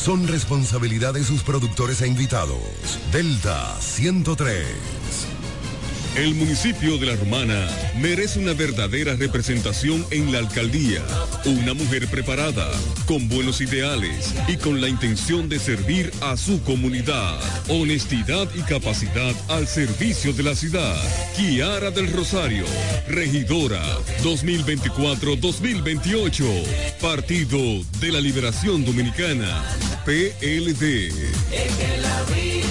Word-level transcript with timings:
son 0.00 0.26
responsabilidad 0.26 1.12
de 1.12 1.22
sus 1.22 1.42
productores 1.42 2.00
e 2.00 2.06
invitados. 2.08 2.58
Delta 3.12 3.76
103. 3.80 5.39
El 6.16 6.34
municipio 6.34 6.98
de 6.98 7.06
La 7.06 7.14
Romana 7.14 7.68
merece 8.00 8.40
una 8.40 8.52
verdadera 8.52 9.14
representación 9.14 10.04
en 10.10 10.32
la 10.32 10.40
alcaldía. 10.40 11.04
Una 11.44 11.72
mujer 11.72 12.08
preparada, 12.08 12.68
con 13.06 13.28
buenos 13.28 13.60
ideales 13.60 14.34
y 14.48 14.56
con 14.56 14.80
la 14.80 14.88
intención 14.88 15.48
de 15.48 15.60
servir 15.60 16.10
a 16.20 16.36
su 16.36 16.60
comunidad. 16.64 17.38
Honestidad 17.68 18.48
y 18.56 18.62
capacidad 18.62 19.36
al 19.48 19.68
servicio 19.68 20.32
de 20.32 20.42
la 20.42 20.56
ciudad. 20.56 21.00
Kiara 21.36 21.92
del 21.92 22.12
Rosario, 22.12 22.64
regidora 23.08 23.80
2024-2028. 24.24 26.44
Partido 27.00 27.84
de 28.00 28.10
la 28.10 28.20
Liberación 28.20 28.84
Dominicana. 28.84 29.62
PLD. 30.04 31.12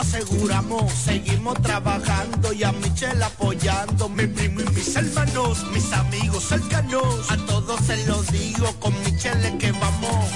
Aseguramos, 0.00 0.92
seguimos 0.92 1.60
trabajando 1.62 2.52
y 2.52 2.64
a 2.64 2.72
Michelle 2.72 3.22
apoyando, 3.22 4.08
mi 4.08 4.26
primo 4.26 4.60
y 4.60 4.70
mis 4.74 4.96
hermanos, 4.96 5.64
mis 5.72 5.92
amigos 5.92 6.44
cercanos, 6.44 7.30
a 7.30 7.36
todos 7.46 7.80
se 7.86 8.04
los 8.06 8.26
digo, 8.32 8.72
con 8.80 8.92
Michelle 9.04 9.56
que 9.58 9.72
vamos, 9.72 10.26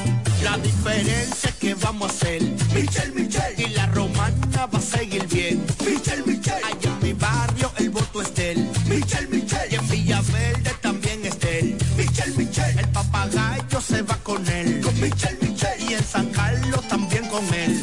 la 0.42 0.58
diferencia 0.58 1.52
que 1.58 1.74
vamos 1.74 2.10
a 2.10 2.14
hacer, 2.14 2.42
Michelle, 2.74 3.12
Michelle, 3.14 3.54
y 3.58 3.68
la 3.70 3.86
romana 3.86 4.66
va 4.66 4.78
a 4.78 4.82
seguir 4.82 5.26
bien, 5.26 5.64
Michelle, 5.84 6.22
Michelle, 6.26 6.64
allá 6.64 6.90
en 7.00 7.02
mi 7.02 7.12
barrio 7.12 7.72
el 7.78 7.90
voto 7.90 8.22
es 8.22 8.34
de 8.34 8.52
él, 8.52 8.70
Michelle, 8.88 9.28
Michelle, 9.28 9.68
y 9.70 9.74
en 9.74 9.88
Villaverde 9.88 10.74
también 10.80 11.24
es 11.24 11.38
de 11.40 11.58
él, 11.58 11.78
Michelle, 11.96 12.34
Michelle, 12.36 12.80
el 12.80 12.88
papagayo 12.88 13.80
se 13.80 14.02
va 14.02 14.16
con 14.22 14.46
él, 14.48 14.80
con 14.82 14.94
Michelle, 15.00 15.38
Michelle, 15.40 15.84
y 15.88 15.94
en 15.94 16.04
San 16.04 16.26
Carlos 16.30 16.86
también 16.88 17.26
con 17.28 17.44
él, 17.54 17.77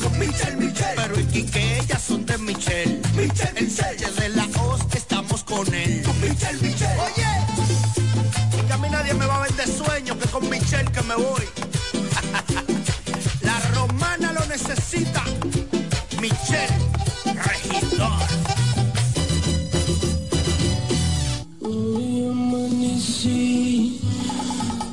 son 2.16 2.26
de 2.26 2.38
Michelle, 2.38 3.02
Michelle, 3.16 3.58
en 3.58 3.70
serio 3.70 4.08
de 4.20 4.30
la 4.30 4.48
hoz 4.62 4.82
estamos 4.94 5.44
con 5.44 5.66
él, 5.74 6.02
con 6.04 6.20
Michelle, 6.22 6.60
Michelle, 6.62 7.00
oye, 7.00 8.66
que 8.68 8.74
a 8.74 8.78
mí 8.78 8.88
nadie 8.90 9.14
me 9.14 9.26
va 9.26 9.44
a 9.44 9.48
vender 9.48 9.68
sueño, 9.68 10.18
que 10.18 10.28
con 10.30 10.50
Michelle 10.50 10.90
que 10.92 11.02
me 11.04 11.16
voy, 11.16 11.46
la 13.42 13.60
romana 13.76 14.34
lo 14.34 14.46
necesita, 14.46 15.24
Michelle, 16.22 16.78
regidor. 17.44 18.12
Hoy 21.62 22.28
amanecí 22.32 24.02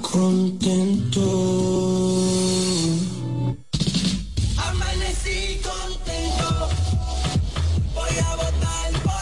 contento. 0.00 1.22
Amanecí 4.56 5.60
contento, 5.62 6.68
voy 8.12 8.20
a 8.20 8.36
votar 8.36 8.92
por 9.02 9.21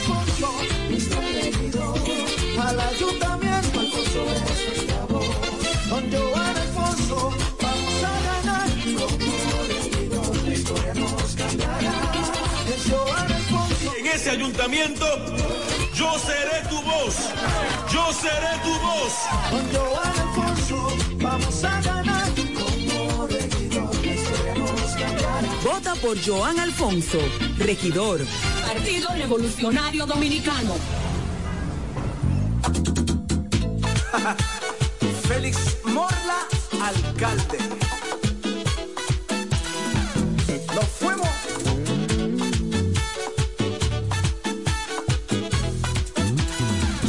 Al 2.71 2.79
ayuntamiento, 2.79 3.79
Alfonso 3.81 4.23
voz. 5.09 5.25
Con 5.89 6.09
Joan 6.09 6.57
Alfonso 6.57 7.33
vamos 7.61 7.95
a 8.01 8.15
ganar. 8.29 8.69
Como 8.95 9.63
regidor, 9.67 10.37
la 10.45 10.53
historia 10.53 10.93
nos 10.93 11.35
cambiará. 11.35 12.11
Es 12.73 12.89
Joan 12.89 13.29
Alfonso. 13.29 13.93
En 13.99 14.07
ese 14.07 14.29
ayuntamiento, 14.29 15.05
yo 15.93 16.17
seré 16.19 16.65
tu 16.69 16.81
voz. 16.83 17.15
Yo 17.91 18.13
seré 18.13 18.53
tu 18.63 18.73
voz. 18.87 19.13
Con 19.49 19.63
Joan 19.73 20.19
Alfonso 20.27 20.97
vamos 21.17 21.63
a 21.65 21.81
ganar. 21.81 22.29
Como 22.53 23.27
regidor, 23.27 23.95
la 24.05 24.13
historia 24.13 24.55
nos 24.55 24.91
cambiará. 24.91 25.41
Vota 25.61 25.95
por 25.95 26.17
Joan 26.25 26.57
Alfonso, 26.57 27.19
regidor. 27.57 28.21
Partido 28.65 29.09
Revolucionario 29.13 30.05
Dominicano. 30.05 31.10
Félix 35.27 35.77
Morla, 35.85 36.39
alcalde. 36.81 37.57
Nos 40.75 40.85
fuimos. 40.99 41.29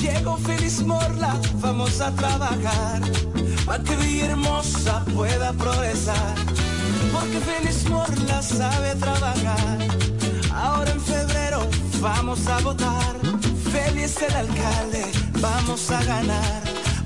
Llegó 0.01 0.37
Félix 0.39 0.83
Morla, 0.83 1.35
vamos 1.55 2.01
a 2.01 2.15
trabajar 2.15 3.01
para 3.67 3.83
que 3.83 3.97
Villahermosa 3.97 5.05
pueda 5.15 5.53
progresar. 5.55 6.35
Porque 7.13 7.41
Félix 7.41 7.89
Morla 7.89 8.43
sabe 8.43 8.95
trabajar. 8.97 9.79
Ahora 10.55 10.91
en 10.93 11.01
febrero 11.01 11.69
vamos 12.01 12.47
a 12.47 12.59
votar. 12.61 13.17
Félix 13.73 14.23
el 14.23 14.35
alcalde, 14.37 15.05
vamos 15.41 15.91
a 15.91 16.05
ganar. 16.05 16.72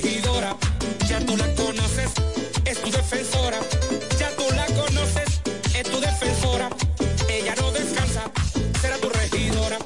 regidora. 0.00 0.56
Ya 1.08 1.20
tú 1.20 1.36
la 1.36 1.46
conoces, 1.54 2.10
es 2.64 2.80
tu 2.80 2.90
defensora. 2.90 3.58
Ya 4.18 4.30
tú 4.36 4.44
la 4.54 4.66
conoces, 4.66 5.40
es 5.74 5.90
tu 5.90 6.00
defensora. 6.00 6.68
Ella 7.28 7.54
no 7.60 7.70
descansa, 7.72 8.22
será 8.80 8.96
tu 8.98 9.08
regidora. 9.10 9.78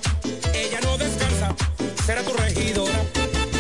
Ella 0.53 0.81
no 0.83 0.99
descansa, 0.99 1.55
será 2.07 2.23
tu 2.23 2.33
regidora. 2.35 2.99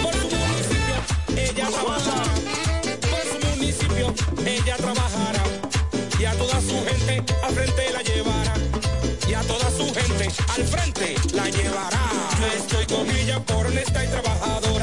Por 0.02 0.14
su 0.14 0.28
municipio, 0.36 0.96
ella 1.36 1.68
trabajará. 1.68 2.34
Por 3.10 3.24
su 3.32 3.46
municipio, 3.48 4.14
ella 4.46 4.76
trabajará. 4.76 5.42
Y 6.20 6.24
a 6.24 6.32
toda 6.34 6.60
su 6.60 6.76
gente 6.86 7.22
al 7.42 7.54
frente 7.54 7.92
la 7.92 8.02
llevará. 8.02 8.54
Y 9.28 9.34
a 9.34 9.40
toda 9.42 9.70
su 9.70 9.92
gente 9.92 10.28
al 10.54 10.64
frente 10.64 11.16
la 11.32 11.48
llevará. 11.50 12.02
Yo 12.40 12.46
estoy 12.46 12.86
con 12.86 13.10
ella 13.10 13.40
por 13.40 13.66
honesta 13.66 14.04
y 14.04 14.08
trabajadora. 14.08 14.73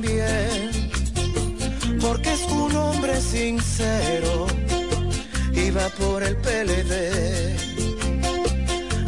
Bien 0.00 0.70
porque 2.00 2.32
es 2.32 2.42
un 2.48 2.76
hombre 2.76 3.20
sincero 3.20 4.46
y 5.52 5.70
va 5.70 5.88
por 5.98 6.22
el 6.22 6.36
PLD. 6.36 7.56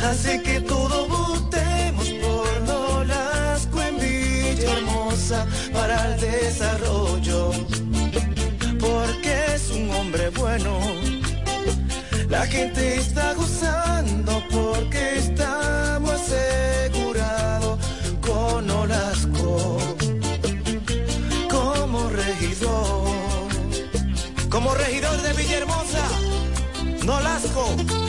Así 0.03 0.41
que 0.43 0.61
todo 0.61 1.07
votemos 1.07 2.09
por 2.25 2.63
Nolasco 2.63 3.81
en 3.81 3.97
Villahermosa 4.01 5.47
para 5.73 6.15
el 6.15 6.21
desarrollo, 6.21 7.53
porque 8.81 9.35
es 9.55 9.71
un 9.71 9.91
hombre 9.91 10.31
bueno. 10.31 10.81
La 12.29 12.45
gente 12.47 12.97
está 12.97 13.35
gozando 13.35 14.24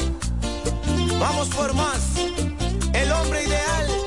Vamos 1.20 1.50
por 1.50 1.76
más. 1.76 2.16
El 2.94 3.12
hombre 3.12 3.44
ideal. 3.44 4.07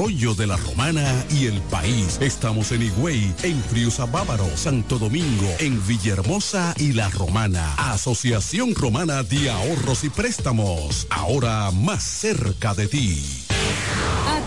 de 0.00 0.46
la 0.46 0.56
Romana 0.56 1.04
y 1.28 1.44
el 1.44 1.60
país. 1.64 2.16
Estamos 2.22 2.72
en 2.72 2.80
Higüey, 2.80 3.34
en 3.42 3.62
Friusa 3.64 4.06
Bávaro, 4.06 4.46
Santo 4.56 4.98
Domingo, 4.98 5.46
en 5.58 5.86
Villahermosa 5.86 6.72
y 6.78 6.94
La 6.94 7.10
Romana. 7.10 7.74
Asociación 7.76 8.74
Romana 8.74 9.22
de 9.22 9.50
Ahorros 9.50 10.04
y 10.04 10.08
Préstamos, 10.08 11.06
ahora 11.10 11.70
más 11.70 12.02
cerca 12.02 12.72
de 12.72 12.88
ti. 12.88 13.49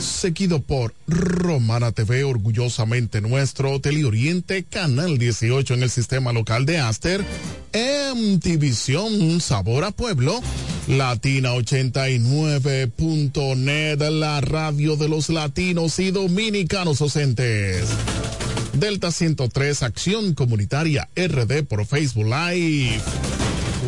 seguido 0.00 0.60
por 0.60 0.94
Romana 1.06 1.92
TV, 1.92 2.24
orgullosamente 2.24 3.20
nuestro, 3.20 3.80
Teleoriente, 3.80 4.64
Canal 4.64 5.18
18 5.18 5.74
en 5.74 5.82
el 5.82 5.90
sistema 5.90 6.32
local 6.32 6.64
de 6.66 6.78
Aster, 6.78 7.24
MTVision, 8.14 9.40
Sabor 9.40 9.84
a 9.84 9.90
Pueblo, 9.90 10.40
Latina 10.88 11.54
89.net, 11.54 14.00
la 14.10 14.40
radio 14.40 14.96
de 14.96 15.08
los 15.08 15.28
latinos 15.28 15.98
y 15.98 16.10
dominicanos 16.10 16.98
docentes. 16.98 17.88
Delta 18.72 19.12
103, 19.12 19.82
Acción 19.82 20.34
Comunitaria 20.34 21.08
RD 21.16 21.64
por 21.64 21.84
Facebook 21.86 22.26
Live. 22.26 23.00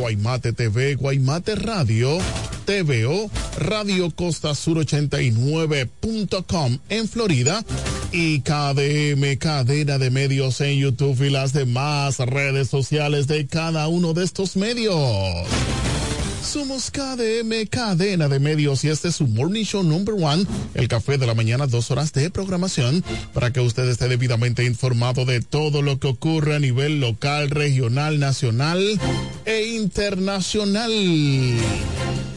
Guaymate 0.03 0.53
TV, 0.53 0.97
Guaymate 0.97 1.55
Radio, 1.55 2.19
TVO, 2.65 3.31
Radio 3.57 4.11
Costa 4.11 4.53
Sur 4.53 4.79
89.com 4.79 6.79
en 6.89 7.09
Florida 7.09 7.65
y 8.11 8.41
KDM, 8.41 9.37
cadena 9.39 9.99
de 9.99 10.11
medios 10.11 10.61
en 10.61 10.77
YouTube 10.77 11.23
y 11.23 11.31
las 11.31 11.53
demás 11.53 12.19
redes 12.19 12.69
sociales 12.69 13.29
de 13.29 13.47
cada 13.47 13.87
uno 13.87 14.13
de 14.13 14.25
estos 14.25 14.57
medios. 14.57 15.47
Somos 16.43 16.91
KDM, 16.91 17.67
cadena 17.71 18.29
de 18.29 18.41
medios, 18.41 18.83
y 18.85 18.89
este 18.89 19.09
es 19.09 19.17
su 19.17 19.27
Morning 19.29 19.65
Show 19.65 19.85
Number 19.85 20.17
One, 20.19 20.45
el 20.75 20.89
café 20.89 21.17
de 21.17 21.27
la 21.27 21.35
mañana, 21.35 21.69
dos 21.69 21.91
horas 21.91 22.13
de 22.13 22.31
programación, 22.31 23.05
para 23.33 23.53
que 23.53 23.61
usted 23.61 23.89
esté 23.89 24.09
debidamente 24.09 24.65
informado 24.65 25.25
de 25.25 25.41
todo 25.41 25.83
lo 25.83 26.01
que 26.01 26.09
ocurre 26.09 26.57
a 26.57 26.59
nivel 26.59 27.01
local, 27.01 27.49
regional, 27.49 28.19
nacional 28.19 29.01
e 29.45 29.63
internacional. 29.77 30.91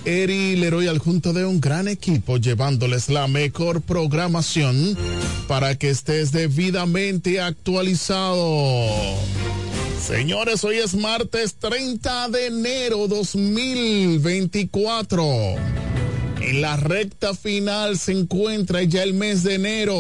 Eri 0.06 0.56
Leroy 0.56 0.88
al 0.88 1.00
junto 1.00 1.34
de 1.34 1.46
un 1.46 1.60
gran 1.60 1.88
equipo 1.88 2.38
llevándoles 2.38 3.10
la 3.10 3.28
mejor 3.28 3.82
programación 3.82 4.96
para 5.48 5.76
que 5.76 5.90
estés 5.90 6.32
debidamente 6.32 7.42
actualizado. 7.42 8.86
Señores, 10.00 10.64
hoy 10.64 10.78
es 10.78 10.96
martes 10.96 11.56
30 11.56 12.30
de 12.30 12.46
enero 12.48 13.08
2024. 13.08 15.24
En 16.42 16.62
la 16.62 16.78
recta 16.78 17.34
final 17.34 17.98
se 17.98 18.12
encuentra 18.12 18.84
ya 18.84 19.02
el 19.04 19.16
mes 19.16 19.42
de 19.44 19.56
enero. 19.56 20.00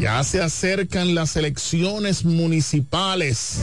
Ya 0.00 0.24
se 0.24 0.40
acercan 0.40 1.14
las 1.14 1.36
elecciones 1.36 2.24
municipales, 2.24 3.58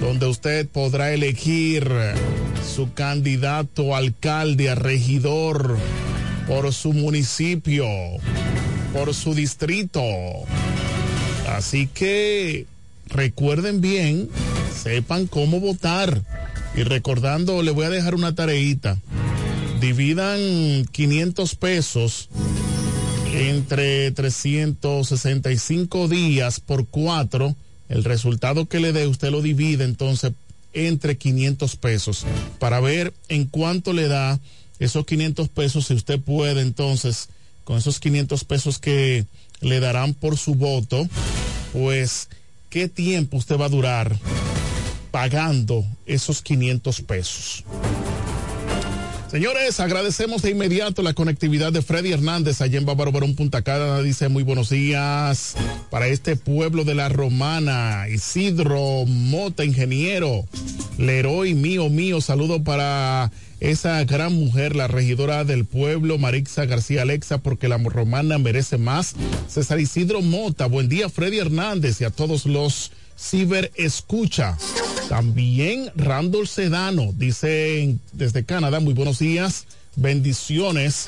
donde 0.00 0.24
usted 0.26 0.66
podrá 0.68 1.12
elegir 1.12 1.86
su 2.74 2.94
candidato 2.94 3.94
alcalde, 3.94 4.70
a 4.70 4.74
regidor, 4.74 5.76
por 6.48 6.72
su 6.72 6.94
municipio, 6.94 7.84
por 8.94 9.12
su 9.12 9.34
distrito. 9.34 10.00
Así 11.46 11.88
que 11.88 12.66
recuerden 13.14 13.80
bien, 13.80 14.28
sepan 14.82 15.26
cómo 15.26 15.60
votar. 15.60 16.22
Y 16.76 16.82
recordando, 16.82 17.62
le 17.62 17.70
voy 17.70 17.86
a 17.86 17.90
dejar 17.90 18.14
una 18.14 18.34
tareita. 18.34 18.98
Dividan 19.80 20.84
500 20.90 21.54
pesos 21.54 22.28
entre 23.32 24.10
365 24.10 26.08
días 26.08 26.60
por 26.60 26.86
4. 26.86 27.54
El 27.88 28.04
resultado 28.04 28.66
que 28.66 28.80
le 28.80 28.92
dé, 28.92 29.06
usted 29.06 29.30
lo 29.30 29.40
divide 29.42 29.84
entonces 29.84 30.32
entre 30.72 31.16
500 31.16 31.76
pesos 31.76 32.26
para 32.58 32.80
ver 32.80 33.14
en 33.28 33.44
cuánto 33.46 33.92
le 33.92 34.08
da 34.08 34.40
esos 34.80 35.06
500 35.06 35.48
pesos. 35.48 35.86
Si 35.86 35.94
usted 35.94 36.18
puede 36.18 36.60
entonces, 36.62 37.28
con 37.62 37.78
esos 37.78 38.00
500 38.00 38.44
pesos 38.44 38.78
que 38.78 39.24
le 39.60 39.80
darán 39.80 40.14
por 40.14 40.36
su 40.36 40.54
voto, 40.54 41.06
pues 41.72 42.28
qué 42.74 42.88
tiempo 42.88 43.36
usted 43.36 43.56
va 43.56 43.66
a 43.66 43.68
durar 43.68 44.18
pagando 45.12 45.84
esos 46.06 46.42
500 46.42 47.02
pesos. 47.02 47.64
Señores, 49.30 49.78
agradecemos 49.78 50.42
de 50.42 50.50
inmediato 50.50 51.00
la 51.02 51.14
conectividad 51.14 51.72
de 51.72 51.82
Freddy 51.82 52.10
Hernández 52.10 52.60
allá 52.60 52.78
en 52.78 52.84
Bávaro 52.84 53.12
Barón 53.12 53.36
Punta. 53.36 53.62
Dice 54.02 54.28
muy 54.28 54.42
buenos 54.42 54.70
días 54.70 55.54
para 55.88 56.08
este 56.08 56.34
pueblo 56.34 56.82
de 56.82 56.96
la 56.96 57.08
Romana. 57.08 58.08
Isidro 58.08 59.04
Mota, 59.06 59.64
ingeniero. 59.64 60.44
Leroy 60.98 61.54
mío, 61.54 61.88
mío. 61.90 62.20
Saludo 62.20 62.64
para 62.64 63.30
esa 63.70 64.04
gran 64.04 64.34
mujer, 64.34 64.76
la 64.76 64.88
regidora 64.88 65.44
del 65.44 65.64
pueblo, 65.64 66.18
Marixa 66.18 66.66
García 66.66 67.02
Alexa, 67.02 67.38
porque 67.38 67.66
la 67.66 67.78
romana 67.78 68.36
merece 68.36 68.76
más. 68.76 69.14
César 69.48 69.80
Isidro 69.80 70.20
Mota, 70.20 70.66
buen 70.66 70.90
día, 70.90 71.08
Freddy 71.08 71.38
Hernández 71.38 71.98
y 72.00 72.04
a 72.04 72.10
todos 72.10 72.44
los 72.44 72.92
ciber 73.18 73.72
escucha. 73.76 74.58
También 75.08 75.90
Randall 75.96 76.46
Sedano, 76.46 77.14
dice 77.16 77.96
desde 78.12 78.44
Canadá, 78.44 78.80
muy 78.80 78.92
buenos 78.92 79.18
días, 79.18 79.66
bendiciones. 79.96 81.06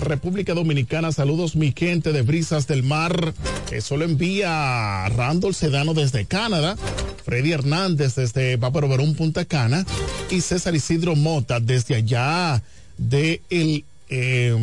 República 0.00 0.54
Dominicana, 0.54 1.10
saludos 1.10 1.56
mi 1.56 1.74
gente 1.76 2.12
de 2.12 2.22
Brisas 2.22 2.68
del 2.68 2.84
Mar. 2.84 3.34
Eso 3.72 3.96
lo 3.96 4.04
envía 4.04 5.08
Randall 5.08 5.54
Sedano 5.54 5.92
desde 5.92 6.24
Canadá, 6.24 6.76
Freddy 7.28 7.52
Hernández 7.52 8.14
desde 8.14 8.56
Bávaro 8.56 8.88
Verón 8.88 9.14
Punta 9.14 9.44
Cana 9.44 9.84
y 10.30 10.40
César 10.40 10.74
Isidro 10.74 11.14
Mota 11.14 11.60
desde 11.60 11.94
allá 11.94 12.62
de 12.96 13.42
el, 13.50 13.84
eh, 14.08 14.56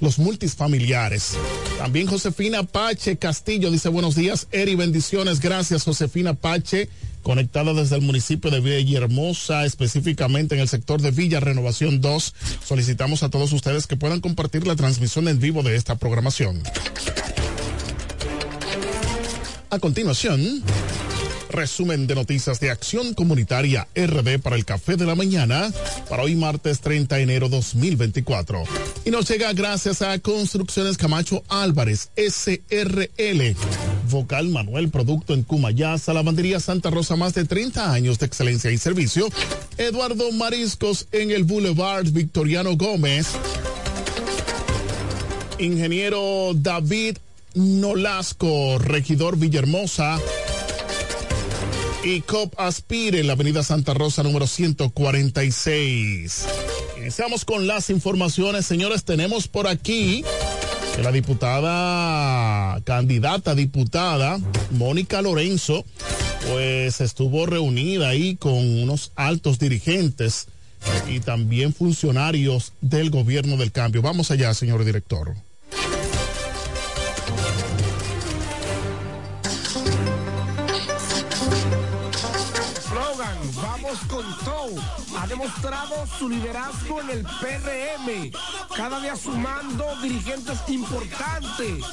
los 0.00 0.18
multifamiliares. 0.18 1.34
También 1.78 2.08
Josefina 2.08 2.64
Pache 2.64 3.18
Castillo 3.18 3.70
dice 3.70 3.88
buenos 3.88 4.16
días, 4.16 4.48
Eri, 4.50 4.74
bendiciones, 4.74 5.38
gracias 5.38 5.84
Josefina 5.84 6.34
Pache 6.34 6.88
conectada 7.22 7.72
desde 7.72 7.94
el 7.94 8.02
municipio 8.02 8.50
de 8.50 8.58
Villahermosa, 8.58 9.64
específicamente 9.64 10.56
en 10.56 10.60
el 10.60 10.68
sector 10.68 11.00
de 11.00 11.12
Villa 11.12 11.38
Renovación 11.38 12.00
2. 12.00 12.34
Solicitamos 12.66 13.22
a 13.22 13.28
todos 13.28 13.52
ustedes 13.52 13.86
que 13.86 13.94
puedan 13.94 14.20
compartir 14.20 14.66
la 14.66 14.74
transmisión 14.74 15.28
en 15.28 15.38
vivo 15.38 15.62
de 15.62 15.76
esta 15.76 15.94
programación. 15.94 16.64
A 19.70 19.78
continuación, 19.78 20.64
resumen 21.52 22.06
de 22.06 22.14
noticias 22.14 22.58
de 22.58 22.70
Acción 22.70 23.14
Comunitaria 23.14 23.86
RD 23.94 24.40
para 24.40 24.56
el 24.56 24.64
Café 24.64 24.96
de 24.96 25.06
la 25.06 25.14
Mañana 25.14 25.70
para 26.08 26.22
hoy 26.22 26.34
martes 26.34 26.80
30 26.80 27.16
de 27.16 27.22
enero 27.22 27.48
2024. 27.48 28.64
Y 29.04 29.10
nos 29.10 29.28
llega 29.28 29.52
gracias 29.52 30.02
a 30.02 30.18
Construcciones 30.18 30.96
Camacho 30.96 31.44
Álvarez 31.48 32.10
SRL, 32.16 33.54
Vocal 34.10 34.48
Manuel 34.48 34.88
Producto 34.88 35.34
en 35.34 35.42
Cumayasa, 35.42 36.12
Lavandería 36.12 36.58
Santa 36.58 36.90
Rosa, 36.90 37.16
más 37.16 37.34
de 37.34 37.44
30 37.44 37.92
años 37.92 38.18
de 38.18 38.26
excelencia 38.26 38.70
y 38.70 38.78
servicio. 38.78 39.28
Eduardo 39.76 40.32
Mariscos 40.32 41.06
en 41.12 41.30
el 41.30 41.44
Boulevard 41.44 42.06
Victoriano 42.10 42.76
Gómez. 42.76 43.28
Ingeniero 45.58 46.52
David 46.54 47.18
Nolasco, 47.54 48.78
regidor 48.78 49.36
Villahermosa 49.36 50.18
y 52.04 52.20
COP 52.22 52.58
Aspire 52.58 53.20
en 53.20 53.28
la 53.28 53.34
avenida 53.34 53.62
Santa 53.62 53.94
Rosa 53.94 54.22
número 54.22 54.46
146. 54.46 56.46
Iniciamos 56.98 57.44
con 57.44 57.66
las 57.66 57.90
informaciones, 57.90 58.66
señores. 58.66 59.04
Tenemos 59.04 59.48
por 59.48 59.68
aquí 59.68 60.24
que 60.96 61.02
la 61.02 61.12
diputada, 61.12 62.80
candidata 62.82 63.54
diputada, 63.54 64.40
Mónica 64.70 65.22
Lorenzo, 65.22 65.84
pues 66.50 67.00
estuvo 67.00 67.46
reunida 67.46 68.08
ahí 68.08 68.36
con 68.36 68.54
unos 68.54 69.12
altos 69.14 69.58
dirigentes 69.58 70.48
y 71.08 71.20
también 71.20 71.72
funcionarios 71.72 72.72
del 72.80 73.10
gobierno 73.10 73.56
del 73.56 73.70
cambio. 73.70 74.02
Vamos 74.02 74.30
allá, 74.30 74.52
señor 74.54 74.84
director. 74.84 75.34
Con. 84.12 84.24
Ha 85.18 85.26
demostrado 85.26 86.06
su 86.18 86.28
liderazgo 86.28 87.00
en 87.00 87.10
el 87.10 87.22
PRM, 87.22 88.30
cada 88.76 89.00
día 89.00 89.16
sumando 89.16 89.84
dirigentes 90.02 90.58
importantes 90.68 91.84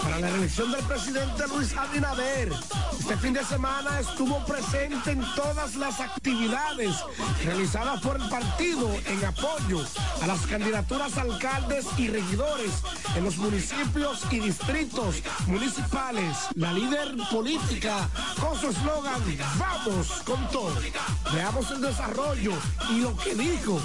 para 0.00 0.18
la 0.18 0.28
reelección 0.28 0.70
del 0.70 0.84
presidente 0.84 1.46
Luis 1.48 1.76
Abinader. 1.76 2.52
Este 2.98 3.16
fin 3.16 3.32
de 3.32 3.44
semana 3.44 4.00
estuvo 4.00 4.44
presente 4.44 5.10
en 5.10 5.24
todas 5.34 5.74
las 5.76 6.00
actividades 6.00 6.94
realizadas 7.44 8.00
por 8.00 8.20
el 8.20 8.28
partido 8.28 8.90
en 9.06 9.24
apoyo 9.24 9.84
a 10.22 10.26
las 10.26 10.40
candidaturas 10.46 11.16
alcaldes 11.18 11.86
y 11.98 12.08
regidores 12.08 12.70
en 13.16 13.24
los 13.24 13.36
municipios 13.38 14.24
y 14.30 14.40
distritos 14.40 15.16
municipales. 15.46 16.36
La 16.54 16.72
líder 16.72 17.14
política 17.30 18.08
con 18.40 18.58
su 18.58 18.68
eslogan 18.68 19.22
Vamos 19.58 20.22
con 20.24 20.48
todo. 20.48 20.74
Veamos 21.32 21.70
el 21.70 21.80
desarrollo 21.80 22.52
y 22.90 23.00
lo 23.00 23.16
que 23.16 23.34
dijo 23.34 23.80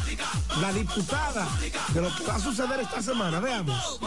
la 0.62 0.72
diputada 0.74 1.48
de 1.94 2.02
lo 2.02 2.16
que 2.16 2.24
va 2.24 2.36
a 2.36 2.40
suceder 2.40 2.82
esta 2.82 3.02
semana. 3.02 3.40
Veamos. 3.40 4.00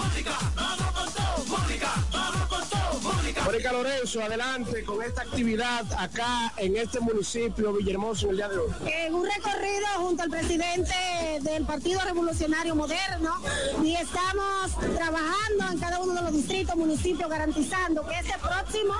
Mónica 3.51 3.73
Lorenzo, 3.73 4.23
adelante 4.23 4.85
con 4.85 5.03
esta 5.03 5.23
actividad 5.23 5.85
acá 5.99 6.53
en 6.57 6.77
este 6.77 7.01
municipio 7.01 7.73
Villahermoso 7.73 8.27
en 8.27 8.31
el 8.31 8.37
día 8.37 8.49
de 8.49 8.59
hoy. 8.59 8.71
En 8.87 9.13
un 9.13 9.27
recorrido 9.27 9.87
junto 9.97 10.23
al 10.23 10.31
presidente 10.31 10.95
del 11.41 11.67
Partido 11.67 12.01
Revolucionario 12.05 12.77
Moderno 12.77 13.35
y 13.83 13.97
estamos 13.97 14.71
trabajando 14.95 15.65
en 15.73 15.79
cada 15.81 15.99
uno 15.99 16.15
de 16.15 16.23
los 16.23 16.33
distritos, 16.33 16.77
municipios, 16.77 17.29
garantizando 17.29 18.07
que 18.07 18.21
este 18.21 18.39
próximo 18.39 18.95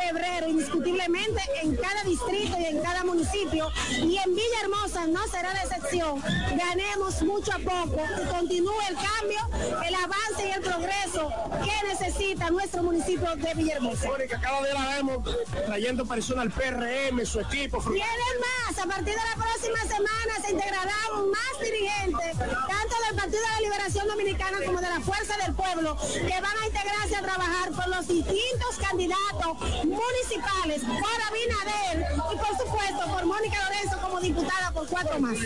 febrero, 0.00 0.50
indiscutiblemente, 0.50 1.40
en 1.64 1.74
cada 1.74 2.04
distrito 2.04 2.56
y 2.60 2.64
en 2.64 2.82
cada 2.82 3.02
municipio 3.02 3.72
y 3.90 4.18
en 4.18 4.36
Villahermosa 4.36 5.08
no 5.08 5.26
será 5.26 5.52
la 5.52 5.62
excepción, 5.64 6.22
ganemos 6.56 7.22
mucho 7.22 7.50
a 7.50 7.58
poco 7.58 8.00
y 8.22 8.28
continúe 8.28 8.80
el 8.88 8.94
cambio, 8.94 9.82
el 9.84 9.94
avance 9.96 10.46
y 10.46 10.50
el 10.52 10.60
progreso 10.60 11.28
que 11.64 11.88
necesita 11.88 12.50
nuestro 12.50 12.84
municipio 12.84 13.34
de 13.34 13.54
Villahermosa. 13.54 13.95
Mónica, 14.04 14.40
cada 14.40 14.62
día 14.62 14.74
la 14.74 14.86
vemos 14.96 15.18
trayendo 15.66 16.04
personas 16.06 16.46
al 16.46 16.50
PRM, 16.50 17.24
su 17.24 17.40
equipo. 17.40 17.80
Vienen 17.80 18.36
más, 18.40 18.78
a 18.78 18.86
partir 18.86 19.14
de 19.14 19.14
la 19.14 19.42
próxima 19.42 19.80
semana 19.82 20.32
se 20.44 20.52
integrarán 20.52 21.30
más 21.30 21.60
dirigentes, 21.62 22.38
tanto 22.38 22.94
del 23.06 23.16
Partido 23.16 23.40
de 23.40 23.52
la 23.54 23.60
Liberación 23.60 24.08
Dominicana 24.08 24.58
como 24.64 24.80
de 24.80 24.88
la 24.88 25.00
Fuerza 25.00 25.36
del 25.44 25.54
Pueblo, 25.54 25.96
que 25.96 26.40
van 26.40 26.56
a 26.62 26.66
integrarse 26.66 27.16
a 27.16 27.22
trabajar 27.22 27.70
por 27.72 27.88
los 27.88 28.08
distintos 28.08 28.76
candidatos 28.80 29.60
municipales, 29.84 30.82
por 30.82 31.22
Abinader 31.28 32.06
y 32.32 32.36
por 32.36 32.58
supuesto 32.58 33.06
por 33.12 33.24
Mónica 33.24 33.56
Lorenzo 33.64 33.98
como 34.02 34.20
diputada 34.20 34.70
por 34.72 34.86
cuatro 34.88 35.20
más. 35.20 35.36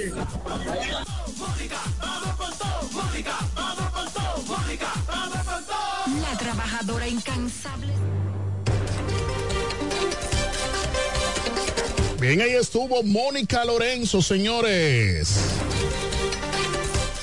La 6.20 6.38
trabajadora 6.38 7.06
incansable. 7.06 7.94
Bien, 12.20 12.38
ahí 12.42 12.50
estuvo 12.50 13.02
Mónica 13.02 13.64
Lorenzo, 13.64 14.20
señores. 14.20 15.38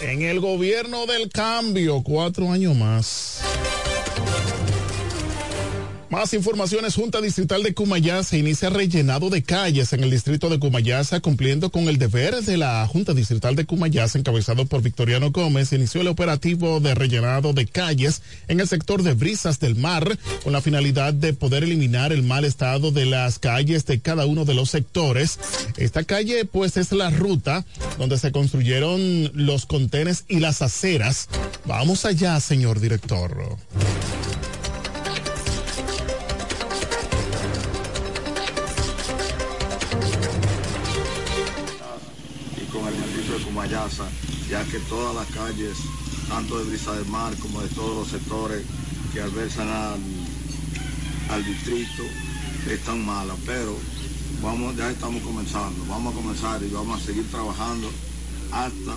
En 0.02 0.24
el 0.24 0.40
gobierno 0.40 1.06
del 1.06 1.30
cambio, 1.30 2.02
cuatro 2.02 2.52
años 2.52 2.76
más. 2.76 3.40
Más 6.10 6.34
informaciones, 6.34 6.96
Junta 6.96 7.20
Distrital 7.20 7.64
de 7.64 7.74
Cumayasa 7.74 8.38
inicia 8.38 8.70
rellenado 8.70 9.30
de 9.30 9.44
calles 9.44 9.92
en 9.92 10.06
el 10.06 10.10
distrito 10.10 10.48
de 10.48 10.58
Cumayasa, 10.58 11.20
cumpliendo 11.20 11.70
con 11.70 11.90
el 11.90 11.98
deber 11.98 12.34
de 12.44 12.56
la 12.56 12.88
Junta 12.88 13.14
Distrital 13.14 13.58
de 13.58 13.66
Cumayasa, 13.66 14.18
encabezado 14.18 14.66
por 14.66 14.82
Victoriano 14.82 15.32
Gómez, 15.32 15.74
inició 15.74 16.00
el 16.00 16.08
operativo 16.08 16.80
de 16.80 16.96
rellenado 16.96 17.52
de 17.52 17.66
calles 17.66 18.22
en 18.48 18.62
el 18.62 18.70
sector 18.70 19.04
de 19.04 19.16
Brisas 19.16 19.60
del 19.60 19.76
Mar, 19.76 20.18
con 20.46 20.54
la 20.54 20.62
finalidad 20.62 21.14
de 21.14 21.34
poder 21.34 21.66
eliminar 21.66 22.14
el 22.14 22.24
mal 22.24 22.46
estado 22.46 22.92
de 22.92 23.06
las 23.06 23.38
calles 23.38 23.86
de 23.86 24.00
cada 24.00 24.26
uno 24.26 24.46
de 24.46 24.54
los 24.54 24.70
sectores. 24.70 25.38
Esta 25.76 26.06
calle, 26.06 26.46
pues, 26.46 26.78
es 26.78 26.94
la 26.94 27.10
ruta 27.10 27.66
donde 27.98 28.18
se 28.18 28.32
construyeron 28.32 29.32
los 29.34 29.66
contenes 29.66 30.24
y 30.30 30.40
las 30.40 30.62
aceras. 30.62 31.28
Vamos 31.66 32.06
allá, 32.06 32.40
señor 32.40 32.80
director. 32.80 33.58
Ya 43.70 44.64
que 44.66 44.80
todas 44.88 45.14
las 45.14 45.28
calles, 45.36 45.78
tanto 46.30 46.58
de 46.58 46.70
Brisa 46.70 46.94
del 46.94 47.06
Mar 47.08 47.36
como 47.42 47.62
de 47.62 47.68
todos 47.70 47.98
los 47.98 48.08
sectores 48.08 48.64
que 49.14 49.20
adversan 49.20 49.68
al, 51.30 51.46
distrito, 51.46 52.04
están 52.70 53.06
malas, 53.06 53.36
pero 53.46 53.76
vamos, 54.42 54.76
ya 54.78 54.90
estamos 54.90 55.22
comenzando, 55.22 55.84
vamos 55.90 56.14
a 56.14 56.18
comenzar 56.18 56.64
y 56.64 56.70
vamos 56.70 57.02
a 57.02 57.06
seguir 57.06 57.30
trabajando 57.30 57.92
hasta 58.52 58.96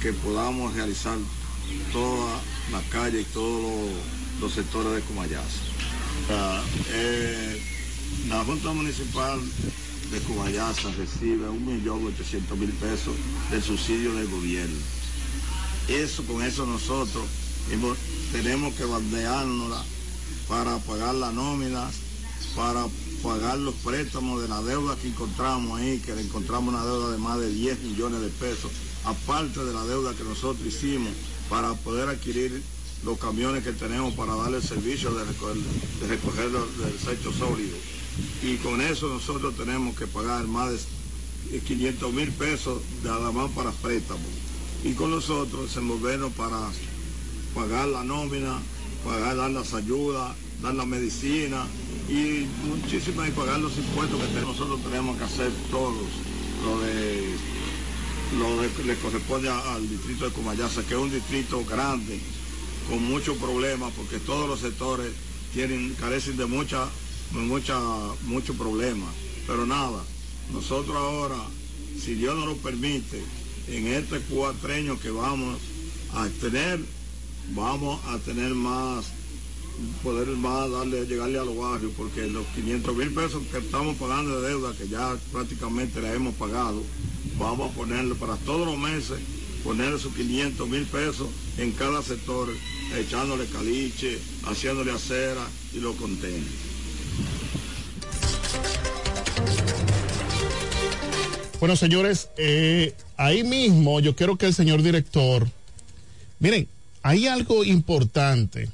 que 0.00 0.12
podamos 0.12 0.74
realizar 0.74 1.18
todas 1.92 2.40
las 2.70 2.84
calles 2.84 3.22
y 3.22 3.32
todos 3.32 3.90
los, 4.40 4.52
sectores 4.52 4.92
de 4.94 5.00
Cumayasa. 5.00 5.60
Ah, 6.30 6.62
eh, 6.90 7.62
la 8.28 8.44
Junta 8.44 8.72
Municipal 8.72 9.40
de 10.12 10.20
Cubayasa 10.20 10.90
recibe 10.98 11.48
1.800.000 11.48 12.70
pesos 12.72 13.14
del 13.50 13.62
subsidio 13.62 14.12
del 14.14 14.28
gobierno. 14.28 14.76
Eso, 15.88 16.22
con 16.24 16.42
eso 16.42 16.66
nosotros 16.66 17.24
tenemos 18.30 18.74
que 18.74 18.84
bandeárnosla 18.84 19.82
para 20.48 20.76
pagar 20.80 21.14
las 21.14 21.32
nóminas, 21.32 21.94
para 22.54 22.86
pagar 23.22 23.56
los 23.56 23.74
préstamos 23.76 24.42
de 24.42 24.48
la 24.48 24.60
deuda 24.62 24.96
que 24.96 25.08
encontramos 25.08 25.80
ahí, 25.80 25.98
que 26.00 26.14
le 26.14 26.20
encontramos 26.20 26.74
una 26.74 26.84
deuda 26.84 27.10
de 27.10 27.18
más 27.18 27.40
de 27.40 27.48
10 27.48 27.80
millones 27.80 28.20
de 28.20 28.28
pesos, 28.28 28.70
aparte 29.04 29.64
de 29.64 29.72
la 29.72 29.84
deuda 29.84 30.14
que 30.14 30.24
nosotros 30.24 30.66
hicimos 30.66 31.12
para 31.48 31.72
poder 31.72 32.10
adquirir 32.10 32.62
los 33.02 33.18
camiones 33.18 33.64
que 33.64 33.72
tenemos 33.72 34.12
para 34.14 34.34
darle 34.34 34.58
el 34.58 34.62
servicio 34.62 35.12
de 35.14 35.24
recoger, 35.24 35.56
de 35.56 36.06
recoger 36.06 36.50
los 36.50 36.68
desechos 36.78 37.34
sólidos. 37.36 37.78
Y 38.42 38.56
con 38.56 38.80
eso 38.80 39.08
nosotros 39.08 39.56
tenemos 39.56 39.96
que 39.96 40.06
pagar 40.06 40.46
más 40.46 40.70
de 41.50 41.60
500 41.60 42.12
mil 42.12 42.30
pesos 42.32 42.82
nada 43.02 43.30
más 43.32 43.50
para 43.52 43.70
préstamos. 43.70 44.26
Y 44.84 44.92
con 44.94 45.10
nosotros 45.10 45.66
desenvolvernos 45.68 46.32
para 46.32 46.58
pagar 47.54 47.88
la 47.88 48.02
nómina, 48.04 48.58
pagar 49.04 49.36
dar 49.36 49.50
las 49.50 49.74
ayudas, 49.74 50.34
dar 50.60 50.74
la 50.74 50.84
medicina 50.86 51.66
y 52.08 52.46
muchísimas 52.66 53.28
y 53.28 53.32
pagar 53.32 53.60
los 53.60 53.76
impuestos 53.76 54.20
que 54.34 54.40
nosotros 54.40 54.80
tenemos 54.82 55.16
que 55.18 55.24
hacer 55.24 55.50
todos. 55.70 56.08
Lo 56.64 56.80
de 56.80 57.32
lo 58.38 58.62
de- 58.62 58.84
le 58.86 58.96
corresponde 58.96 59.50
al 59.50 59.86
distrito 59.88 60.24
de 60.24 60.32
Comayasa, 60.32 60.82
que 60.84 60.94
es 60.94 61.00
un 61.00 61.10
distrito 61.12 61.62
grande, 61.66 62.18
con 62.88 63.02
muchos 63.04 63.36
problemas, 63.36 63.92
porque 63.94 64.18
todos 64.20 64.48
los 64.48 64.58
sectores 64.60 65.12
tienen, 65.52 65.94
carecen 66.00 66.38
de 66.38 66.46
mucha, 66.46 66.84
de 66.84 66.90
mucha, 67.40 67.78
muchos 68.24 68.56
problemas. 68.56 69.10
Pero 69.46 69.66
nada, 69.66 70.02
nosotros 70.52 70.96
ahora, 70.96 71.36
si 71.98 72.14
Dios 72.14 72.36
nos 72.36 72.46
lo 72.46 72.56
permite, 72.56 73.22
en 73.68 73.86
este 73.88 74.18
cuatreño 74.20 74.98
que 74.98 75.10
vamos 75.10 75.58
a 76.14 76.28
tener, 76.28 76.80
vamos 77.54 78.00
a 78.06 78.18
tener 78.18 78.54
más, 78.54 79.06
poder 80.02 80.28
más 80.28 80.70
darle, 80.70 81.06
llegarle 81.06 81.38
a 81.38 81.44
los 81.44 81.56
barrios, 81.56 81.92
porque 81.96 82.26
los 82.26 82.46
500 82.48 82.96
mil 82.96 83.10
pesos 83.12 83.42
que 83.50 83.58
estamos 83.58 83.96
pagando 83.96 84.40
de 84.40 84.48
deuda, 84.48 84.74
que 84.76 84.88
ya 84.88 85.16
prácticamente 85.32 86.00
la 86.00 86.12
hemos 86.12 86.34
pagado, 86.34 86.82
vamos 87.38 87.70
a 87.70 87.74
ponerlo 87.74 88.16
para 88.16 88.36
todos 88.36 88.66
los 88.66 88.78
meses, 88.78 89.18
poner 89.64 89.94
esos 89.94 90.12
500 90.14 90.68
mil 90.68 90.84
pesos 90.84 91.28
en 91.58 91.72
cada 91.72 92.02
sector, 92.02 92.48
echándole 92.96 93.46
caliche, 93.46 94.18
haciéndole 94.44 94.92
acera 94.92 95.46
y 95.72 95.80
lo 95.80 95.94
contenedores. 95.94 96.71
Bueno, 101.60 101.76
señores, 101.76 102.28
eh, 102.38 102.92
ahí 103.16 103.44
mismo 103.44 104.00
yo 104.00 104.16
quiero 104.16 104.36
que 104.36 104.46
el 104.46 104.54
señor 104.54 104.82
director, 104.82 105.48
miren, 106.40 106.66
hay 107.02 107.28
algo 107.28 107.62
importante 107.64 108.68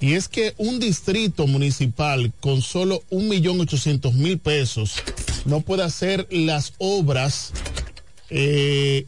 y 0.00 0.14
es 0.14 0.28
que 0.28 0.52
un 0.58 0.78
distrito 0.78 1.46
municipal 1.46 2.32
con 2.40 2.60
solo 2.60 3.02
un 3.08 3.28
millón 3.28 3.60
ochocientos 3.60 4.14
mil 4.14 4.38
pesos 4.38 4.96
no 5.44 5.60
puede 5.60 5.84
hacer 5.84 6.26
las 6.30 6.74
obras 6.78 7.52
eh, 8.30 9.06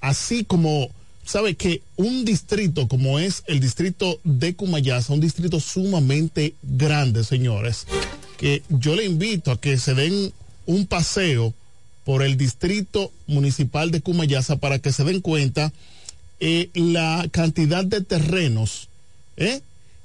así 0.00 0.44
como 0.44 0.88
sabe 1.24 1.54
que 1.54 1.82
un 1.96 2.24
distrito 2.24 2.86
como 2.86 3.18
es 3.18 3.42
el 3.46 3.60
distrito 3.60 4.20
de 4.24 4.54
Cumayasa, 4.54 5.12
un 5.12 5.20
distrito 5.20 5.58
sumamente 5.60 6.54
grande, 6.62 7.24
señores, 7.24 7.86
yo 8.68 8.94
le 8.94 9.04
invito 9.04 9.50
a 9.50 9.60
que 9.60 9.78
se 9.78 9.94
den 9.94 10.32
un 10.66 10.86
paseo 10.86 11.54
por 12.04 12.22
el 12.22 12.36
distrito 12.36 13.10
municipal 13.26 13.90
de 13.90 14.00
Cumayasa 14.00 14.56
para 14.56 14.78
que 14.78 14.92
se 14.92 15.04
den 15.04 15.20
cuenta 15.20 15.72
eh, 16.40 16.68
la 16.74 17.26
cantidad 17.30 17.84
de 17.84 18.02
terrenos, 18.02 18.88
¿eh? 19.36 19.60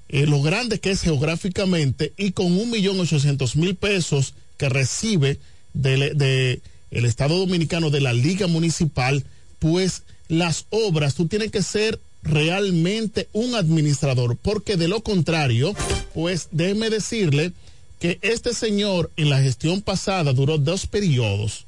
Eh, 0.08 0.26
lo 0.26 0.42
grande 0.42 0.80
que 0.80 0.90
es 0.90 1.02
geográficamente 1.02 2.14
y 2.18 2.32
con 2.32 2.48
un 2.58 2.72
millón 2.72 3.00
ochocientos 3.00 3.56
mil 3.56 3.76
pesos 3.76 4.34
que 4.58 4.68
recibe 4.68 5.38
del 5.74 6.18
de 6.18 6.62
el 6.90 7.06
Estado 7.06 7.38
Dominicano 7.38 7.92
de 7.92 8.02
la 8.02 8.14
Liga 8.14 8.48
Municipal, 8.48 9.24
pues 9.60 10.04
las 10.28 10.66
obras 10.72 11.14
tú 11.14 11.28
tienes 11.28 11.52
que 11.52 11.62
ser 11.62 12.00
realmente 12.24 13.28
un 13.34 13.54
administrador, 13.54 14.36
porque 14.38 14.78
de 14.78 14.88
lo 14.88 15.02
contrario, 15.02 15.76
pues 16.14 16.48
déjeme 16.52 16.90
decirle 16.90 17.54
que 18.00 18.18
este 18.22 18.54
señor 18.54 19.12
en 19.18 19.30
la 19.30 19.42
gestión 19.42 19.82
pasada 19.82 20.34
duró 20.34 20.58
dos 20.58 20.88
periodos 20.88 21.66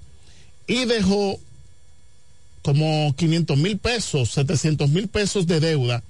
y 0.65 0.85
dejó 0.85 1.39
como 2.61 3.13
500 3.17 3.57
mil 3.57 3.77
pesos, 3.77 4.31
700 4.31 4.89
mil 4.89 5.07
pesos 5.07 5.45
de 5.47 5.59
deuda. 5.59 6.03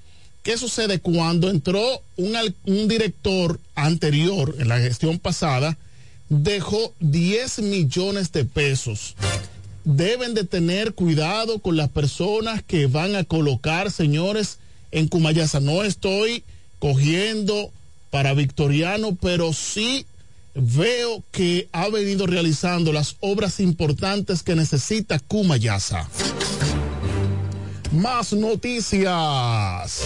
¿Qué 0.43 0.57
sucede 0.57 0.99
cuando 0.99 1.49
entró 1.49 2.01
un, 2.17 2.36
un 2.65 2.88
director 2.88 3.60
anterior 3.75 4.55
en 4.60 4.67
la 4.67 4.79
gestión 4.79 5.19
pasada? 5.19 5.77
Dejó 6.29 6.93
10 6.99 7.60
millones 7.60 8.31
de 8.31 8.45
pesos. 8.45 9.15
Deben 9.84 10.34
de 10.34 10.43
tener 10.43 10.93
cuidado 10.93 11.60
con 11.60 11.77
las 11.77 11.89
personas 11.89 12.63
que 12.63 12.88
van 12.88 13.15
a 13.15 13.23
colocar, 13.23 13.91
señores, 13.91 14.57
en 14.91 15.07
Cumayasa. 15.07 15.60
No 15.60 15.84
estoy 15.84 16.43
cogiendo 16.79 17.71
para 18.10 18.34
Victoriano, 18.34 19.15
pero 19.19 19.53
sí 19.53 20.05
veo 20.54 21.24
que 21.32 21.70
ha 21.72 21.90
venido 21.90 22.28
realizando 22.28 22.92
las 22.92 23.16
obras 23.20 23.60
importantes 23.60 24.44
que 24.44 24.56
necesita 24.56 25.20
Cumayasa. 25.20 26.08
Más 27.92 28.34
noticias. 28.34 30.02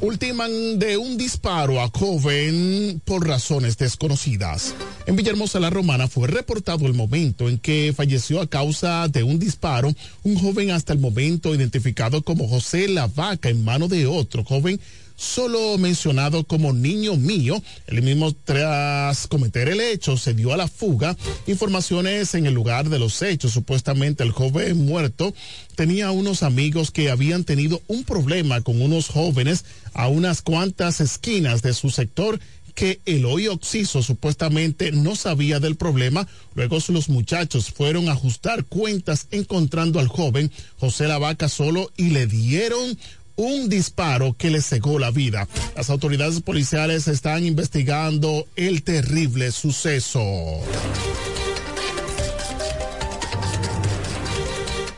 Ultiman 0.00 0.78
de 0.78 0.96
un 0.96 1.16
disparo 1.16 1.80
a 1.80 1.88
joven 1.88 3.02
por 3.04 3.26
razones 3.26 3.76
desconocidas. 3.76 4.74
En 5.06 5.16
Villahermosa 5.16 5.58
la 5.58 5.70
Romana 5.70 6.06
fue 6.06 6.28
reportado 6.28 6.86
el 6.86 6.94
momento 6.94 7.48
en 7.48 7.58
que 7.58 7.92
falleció 7.96 8.40
a 8.40 8.46
causa 8.46 9.08
de 9.08 9.24
un 9.24 9.40
disparo 9.40 9.92
un 10.22 10.36
joven 10.36 10.70
hasta 10.70 10.92
el 10.92 11.00
momento 11.00 11.52
identificado 11.52 12.22
como 12.22 12.46
José 12.46 12.86
La 12.86 13.08
Vaca 13.08 13.48
en 13.48 13.64
mano 13.64 13.88
de 13.88 14.06
otro 14.06 14.44
joven 14.44 14.78
solo 15.18 15.76
mencionado 15.78 16.44
como 16.44 16.72
niño 16.72 17.16
mío. 17.16 17.60
El 17.88 18.02
mismo 18.02 18.32
tras 18.32 19.26
cometer 19.26 19.68
el 19.68 19.80
hecho 19.80 20.16
se 20.16 20.32
dio 20.32 20.54
a 20.54 20.56
la 20.56 20.68
fuga. 20.68 21.16
Informaciones 21.46 22.34
en 22.34 22.46
el 22.46 22.54
lugar 22.54 22.88
de 22.88 23.00
los 23.00 23.20
hechos. 23.20 23.52
Supuestamente 23.52 24.22
el 24.22 24.30
joven 24.30 24.86
muerto 24.86 25.34
tenía 25.74 26.12
unos 26.12 26.42
amigos 26.42 26.92
que 26.92 27.10
habían 27.10 27.44
tenido 27.44 27.82
un 27.88 28.04
problema 28.04 28.60
con 28.60 28.80
unos 28.80 29.08
jóvenes 29.08 29.64
a 29.92 30.06
unas 30.08 30.40
cuantas 30.40 31.00
esquinas 31.00 31.62
de 31.62 31.74
su 31.74 31.90
sector 31.90 32.38
que 32.78 33.00
el 33.06 33.24
hoy 33.24 33.48
Oxiso 33.48 34.04
supuestamente 34.04 34.92
no 34.92 35.16
sabía 35.16 35.58
del 35.58 35.74
problema. 35.74 36.28
Luego 36.54 36.78
los 36.90 37.08
muchachos 37.08 37.72
fueron 37.72 38.08
a 38.08 38.12
ajustar 38.12 38.66
cuentas 38.66 39.26
encontrando 39.32 39.98
al 39.98 40.06
joven 40.06 40.52
José 40.78 41.08
Lavaca 41.08 41.48
solo 41.48 41.90
y 41.96 42.10
le 42.10 42.28
dieron 42.28 42.96
un 43.38 43.68
disparo 43.68 44.34
que 44.36 44.50
le 44.50 44.60
cegó 44.60 44.98
la 44.98 45.10
vida. 45.10 45.48
Las 45.76 45.88
autoridades 45.90 46.42
policiales 46.42 47.08
están 47.08 47.46
investigando 47.46 48.46
el 48.56 48.82
terrible 48.82 49.52
suceso. 49.52 50.20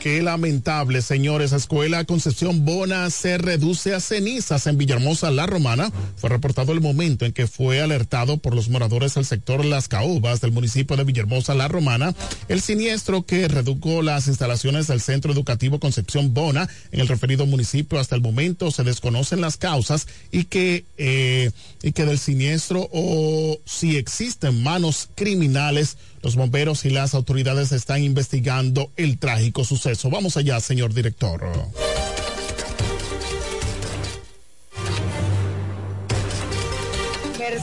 Qué 0.01 0.23
lamentable, 0.23 1.03
señores. 1.03 1.53
Escuela 1.53 2.07
Concepción 2.07 2.65
Bona 2.65 3.11
se 3.11 3.37
reduce 3.37 3.95
a 3.95 4.01
cenizas 4.01 4.67
en 4.67 4.79
Villahermosa, 4.79 5.31
La 5.31 5.45
Romana. 5.47 5.93
Fue 6.17 6.31
reportado 6.31 6.73
el 6.73 6.81
momento 6.81 7.27
en 7.27 7.33
que 7.33 7.47
fue 7.47 7.83
alertado 7.83 8.39
por 8.39 8.55
los 8.55 8.71
moradores 8.71 9.13
del 9.13 9.27
sector 9.27 9.63
Las 9.63 9.89
Caobas 9.89 10.41
del 10.41 10.53
municipio 10.53 10.97
de 10.97 11.05
Villahermosa, 11.05 11.55
La 11.55 11.69
Romana, 11.69 12.15
el 12.49 12.63
siniestro 12.63 13.27
que 13.27 13.47
redujo 13.47 14.01
las 14.01 14.27
instalaciones 14.27 14.87
del 14.87 15.03
Centro 15.03 15.35
Educativo 15.35 15.81
Concepción 15.81 16.33
Bona 16.33 16.67
en 16.93 17.01
el 17.01 17.09
referido 17.09 17.45
municipio. 17.45 17.99
Hasta 17.99 18.17
el 18.17 18.23
momento 18.23 18.71
se 18.71 18.85
desconocen 18.85 19.43
las 19.43 19.59
causas 19.59 20.07
y 20.33 20.45
que, 20.45 20.87
eh, 20.97 21.51
y 21.83 21.93
que 21.93 22.07
del 22.07 22.19
siniestro 22.19 22.89
o 22.91 23.61
si 23.67 23.99
existen 23.99 24.63
manos 24.63 25.11
criminales 25.15 25.99
los 26.23 26.37
bomberos 26.37 26.85
y 26.85 26.91
las 26.91 27.15
autoridades 27.15 27.73
están 27.73 28.03
investigando 28.03 28.91
el 28.97 29.19
trágico 29.19 29.65
suceso. 29.65 30.11
Vamos 30.11 30.37
allá, 30.37 30.61
señor 30.61 30.93
director. 30.95 31.41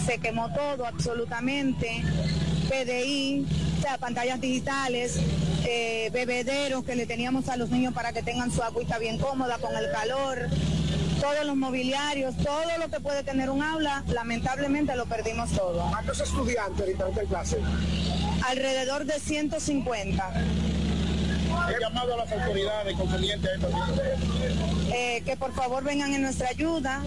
Se 0.05 0.19
quemó 0.19 0.47
todo 0.53 0.85
absolutamente. 0.85 2.01
PDI, 2.69 3.45
o 3.77 3.81
sea, 3.81 3.97
pantallas 3.97 4.39
digitales, 4.39 5.19
eh, 5.65 6.09
bebederos 6.13 6.85
que 6.85 6.95
le 6.95 7.05
teníamos 7.05 7.49
a 7.49 7.57
los 7.57 7.69
niños 7.69 7.93
para 7.93 8.13
que 8.13 8.23
tengan 8.23 8.49
su 8.51 8.63
agüita 8.63 8.99
bien 8.99 9.17
cómoda 9.17 9.57
con 9.57 9.75
el 9.75 9.91
calor, 9.91 10.47
todos 11.19 11.45
los 11.45 11.55
mobiliarios, 11.55 12.35
todo 12.37 12.61
lo 12.79 12.89
que 12.89 12.99
puede 12.99 13.23
tener 13.23 13.49
un 13.49 13.61
aula, 13.61 14.03
lamentablemente 14.07 14.95
lo 14.95 15.05
perdimos 15.05 15.51
todo. 15.51 15.87
¿Cuántos 15.89 16.19
estudiantes 16.19 16.79
ahorita 16.81 17.21
en 17.21 17.27
clase? 17.27 17.57
Alrededor 18.47 19.05
de 19.05 19.19
150. 19.19 20.33
He 21.69 21.81
llamado 21.81 22.13
a 22.13 22.17
las 22.17 22.31
autoridades 22.31 22.95
concernientes. 22.95 23.51
Eh, 24.93 25.21
que 25.25 25.35
por 25.35 25.53
favor 25.53 25.83
vengan 25.83 26.13
en 26.13 26.21
nuestra 26.21 26.49
ayuda, 26.49 27.01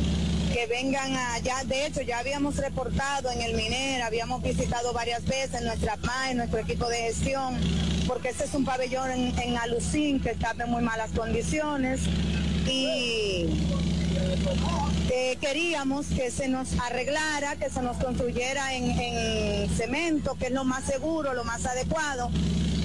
que 0.53 0.67
vengan 0.67 1.17
allá. 1.17 1.57
De 1.65 1.87
hecho, 1.87 2.03
ya 2.03 2.19
habíamos 2.19 2.57
reportado 2.57 3.31
en 3.31 3.43
el 3.43 3.55
MINER, 3.55 4.03
habíamos 4.03 4.43
visitado 4.43 4.93
varias 4.93 5.25
veces 5.25 5.63
nuestra 5.63 5.97
PAE, 5.97 6.35
nuestro 6.35 6.59
equipo 6.59 6.89
de 6.89 6.97
gestión, 6.97 7.59
porque 8.07 8.31
este 8.31 8.45
es 8.45 8.55
un 8.55 8.65
pabellón 8.65 9.11
en, 9.11 9.39
en 9.39 9.57
Alucín 9.57 10.21
que 10.21 10.31
está 10.31 10.55
en 10.59 10.71
muy 10.71 10.83
malas 10.83 11.11
condiciones 11.13 12.01
y 12.67 13.47
eh, 15.13 15.37
queríamos 15.41 16.07
que 16.07 16.31
se 16.31 16.49
nos 16.49 16.73
arreglara, 16.79 17.57
que 17.57 17.71
se 17.71 17.83
nos 17.83 17.97
construyera 17.97 18.75
en, 18.75 18.91
en 18.91 19.69
cemento, 19.71 20.37
que 20.39 20.47
es 20.47 20.53
lo 20.53 20.65
más 20.65 20.85
seguro, 20.85 21.35
lo 21.35 21.45
más 21.45 21.65
adecuado. 21.67 22.31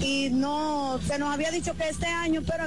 Y 0.01 0.29
no, 0.31 0.99
se 1.05 1.17
nos 1.19 1.33
había 1.33 1.51
dicho 1.51 1.75
que 1.75 1.89
este 1.89 2.07
año, 2.07 2.41
pero 2.45 2.65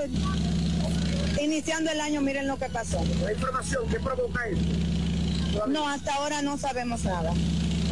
iniciando 1.41 1.91
el 1.91 2.01
año, 2.01 2.21
miren 2.21 2.47
lo 2.49 2.59
que 2.59 2.67
pasó. 2.67 3.05
La 3.23 3.33
información, 3.33 3.89
¿qué 3.89 4.01
provoca 4.01 4.47
esto? 4.47 5.67
No, 5.67 5.89
hasta 5.89 6.15
ahora 6.15 6.43
no 6.43 6.57
sabemos 6.59 7.05
nada. 7.05 7.33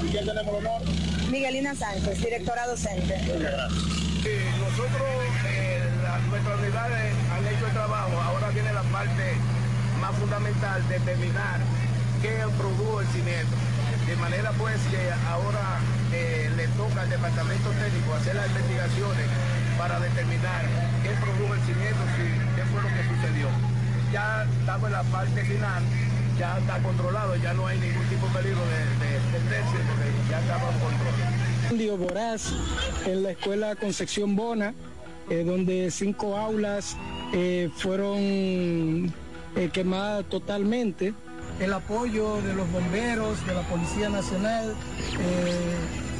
¿Y 0.04 0.10
quién 0.10 0.24
tenemos 0.26 0.58
el 0.58 0.66
honor? 0.66 0.82
Miguelina 1.30 1.74
Sánchez, 1.74 2.18
directora 2.22 2.66
docente. 2.66 3.18
Muchas 3.22 3.40
gracias. 3.40 3.82
Sí, 4.22 4.30
nosotros, 4.58 5.08
eh, 5.46 5.80
las, 6.02 6.22
nuestras 6.24 6.58
unidades 6.60 7.14
han 7.32 7.46
hecho 7.46 7.66
el 7.66 7.72
trabajo, 7.72 8.20
ahora 8.20 8.48
viene 8.50 8.72
la 8.72 8.82
parte 8.82 9.34
más 10.00 10.14
fundamental, 10.16 10.82
determinar 10.88 11.60
qué 12.22 12.44
produjo 12.58 13.00
el 13.00 13.08
siniestro. 13.08 13.58
De 14.06 14.16
manera 14.16 14.52
pues 14.52 14.78
que 14.90 15.02
ahora 15.28 15.80
eh, 16.12 16.50
le 16.56 16.68
toca 16.78 17.02
al 17.02 17.10
departamento 17.10 17.70
técnico 17.70 18.14
hacer 18.14 18.36
las 18.36 18.46
investigaciones 18.46 19.26
para 19.76 19.98
determinar 20.00 20.62
qué 21.02 21.10
produjo 21.20 21.54
el 21.54 21.60
siniestro, 21.66 22.06
y 22.22 22.30
qué 22.56 22.62
fue 22.70 22.82
lo 22.82 22.88
que 22.88 23.02
sucedió. 23.02 23.48
Ya 24.12 24.46
estamos 24.60 24.86
en 24.86 24.92
la 24.92 25.02
parte 25.04 25.44
final, 25.44 25.82
ya 26.38 26.58
está 26.58 26.78
controlado, 26.78 27.36
ya 27.36 27.52
no 27.54 27.66
hay 27.66 27.78
ningún 27.78 28.06
tipo 28.06 28.26
de 28.28 28.32
peligro 28.32 28.62
de, 28.62 28.78
de, 29.04 29.12
de 29.50 29.62
porque 29.88 30.08
ya 30.30 30.40
está 30.40 30.54
bajo 30.54 30.78
control. 30.78 31.78
Lío 31.78 31.96
voraz 31.96 32.52
en 33.06 33.24
la 33.24 33.30
escuela 33.32 33.74
Concepción 33.74 34.36
Bona, 34.36 34.72
eh, 35.28 35.42
donde 35.44 35.90
cinco 35.90 36.36
aulas 36.36 36.96
eh, 37.32 37.68
fueron 37.76 39.12
eh, 39.56 39.70
quemadas 39.72 40.24
totalmente. 40.26 41.14
El 41.58 41.72
apoyo 41.72 42.40
de 42.42 42.52
los 42.52 42.70
bomberos, 42.70 43.44
de 43.46 43.54
la 43.54 43.62
Policía 43.62 44.10
Nacional, 44.10 44.74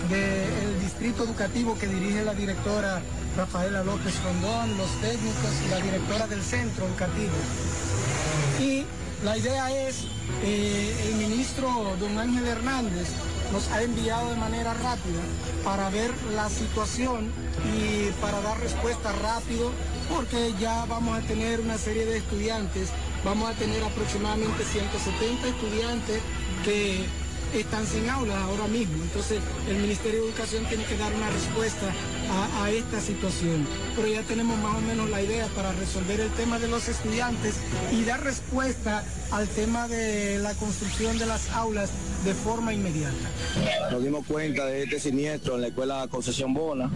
del 0.08 0.80
distrito 0.80 1.24
educativo 1.24 1.76
que 1.78 1.86
dirige 1.86 2.24
la 2.24 2.32
directora 2.34 3.02
Rafaela 3.36 3.84
López 3.84 4.14
Rondón, 4.22 4.78
los 4.78 4.90
técnicos 5.00 5.50
y 5.66 5.70
la 5.70 5.76
directora 5.80 6.26
del 6.26 6.42
centro 6.42 6.86
educativo. 6.86 7.34
Y 8.60 8.84
la 9.24 9.36
idea 9.36 9.88
es, 9.88 10.04
eh, 10.42 11.08
el 11.08 11.14
ministro 11.16 11.68
don 12.00 12.18
Ángel 12.18 12.46
Hernández 12.46 13.08
nos 13.52 13.68
ha 13.70 13.82
enviado 13.82 14.30
de 14.30 14.36
manera 14.36 14.74
rápida 14.74 15.20
para 15.64 15.90
ver 15.90 16.10
la 16.34 16.48
situación 16.48 17.30
y 17.64 18.10
para 18.20 18.40
dar 18.40 18.58
respuesta 18.60 19.12
rápido, 19.12 19.70
porque 20.08 20.54
ya 20.60 20.84
vamos 20.86 21.18
a 21.18 21.22
tener 21.22 21.60
una 21.60 21.78
serie 21.78 22.06
de 22.06 22.18
estudiantes, 22.18 22.88
vamos 23.26 23.50
a 23.50 23.54
tener 23.54 23.82
aproximadamente 23.82 24.62
170 24.62 25.48
estudiantes 25.48 26.20
que 26.64 27.04
están 27.52 27.84
sin 27.84 28.08
aulas 28.08 28.36
ahora 28.36 28.68
mismo. 28.68 29.02
Entonces 29.02 29.40
el 29.68 29.78
Ministerio 29.78 30.22
de 30.22 30.28
Educación 30.28 30.64
tiene 30.66 30.84
que 30.84 30.96
dar 30.96 31.12
una 31.12 31.28
respuesta 31.30 31.92
a, 32.30 32.70
esta 32.70 33.00
situación. 33.00 33.66
Pero 33.94 34.08
ya 34.08 34.22
tenemos 34.22 34.58
más 34.58 34.76
o 34.76 34.80
menos 34.80 35.08
la 35.10 35.22
idea 35.22 35.46
para 35.54 35.72
resolver 35.72 36.20
el 36.20 36.30
tema 36.30 36.58
de 36.58 36.68
los 36.68 36.88
estudiantes 36.88 37.54
y 37.92 38.04
dar 38.04 38.22
respuesta 38.22 39.04
al 39.30 39.46
tema 39.48 39.88
de 39.88 40.38
la 40.38 40.54
construcción 40.54 41.18
de 41.18 41.26
las 41.26 41.50
aulas 41.50 41.90
de 42.24 42.34
forma 42.34 42.74
inmediata. 42.74 43.14
Nos 43.90 44.02
dimos 44.02 44.26
cuenta 44.26 44.66
de 44.66 44.82
este 44.82 44.98
siniestro 44.98 45.54
en 45.54 45.60
la 45.60 45.68
escuela 45.68 46.08
Concesión 46.10 46.52
Bona. 46.54 46.90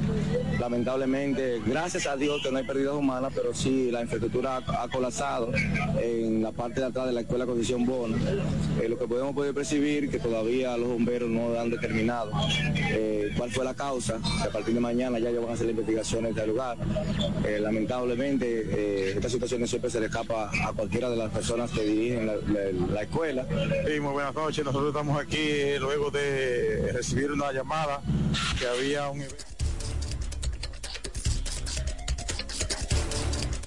Lamentablemente, 0.59 1.61
gracias 1.65 2.07
a 2.07 2.17
Dios 2.17 2.43
que 2.43 2.51
no 2.51 2.59
hay 2.59 2.65
pérdidas 2.65 2.95
humanas, 2.95 3.33
pero 3.35 3.55
sí 3.55 3.91
la 3.91 4.03
infraestructura 4.03 4.57
ha, 4.57 4.83
ha 4.83 4.89
colapsado 4.89 5.53
en 6.03 6.43
la 6.43 6.51
parte 6.53 6.81
de 6.81 6.87
atrás 6.87 7.07
de 7.07 7.13
la 7.13 7.21
escuela 7.21 7.47
Concesión 7.47 7.87
Bona. 7.87 8.17
Eh, 8.83 8.89
lo 8.89 8.99
que 8.99 9.07
podemos 9.07 9.35
poder 9.35 9.55
percibir 9.55 10.11
que 10.11 10.19
todavía 10.19 10.77
los 10.77 10.89
bomberos 10.89 11.31
no 11.31 11.59
han 11.59 11.71
determinado 11.71 12.33
eh, 12.77 13.33
cuál 13.37 13.51
fue 13.51 13.65
la 13.65 13.75
causa, 13.75 14.19
que 14.43 14.49
a 14.49 14.53
partir 14.53 14.75
de 14.75 14.81
mañana 14.81 15.19
ya 15.21 15.31
ellos 15.31 15.43
van 15.43 15.53
a 15.53 15.55
hacer 15.55 15.67
las 15.67 15.73
investigaciones 15.73 16.35
del 16.35 16.51
lugar. 16.51 16.77
Eh, 17.47 17.59
lamentablemente, 17.61 18.47
eh, 18.47 19.13
esta 19.17 19.29
situación 19.29 19.67
siempre 19.69 19.91
se 19.91 20.01
le 20.01 20.07
escapa 20.07 20.51
a 20.67 20.73
cualquiera 20.73 21.11
de 21.11 21.17
las 21.17 21.31
personas 21.31 21.71
que 21.71 21.83
dirigen 21.85 22.27
la, 22.27 22.35
la, 22.37 22.93
la 22.93 23.03
escuela. 23.03 23.47
Sí, 23.87 24.01
muy 24.01 24.13
buenas 24.13 24.35
noches. 24.35 24.65
Nosotros 24.65 24.89
estamos 24.89 25.21
aquí 25.21 25.79
luego 25.79 26.11
de 26.11 26.93
recibir 26.93 27.31
una 27.31 27.53
llamada 27.53 28.03
que 28.59 28.67
había 28.67 29.09
un 29.11 29.21
evento. 29.21 29.45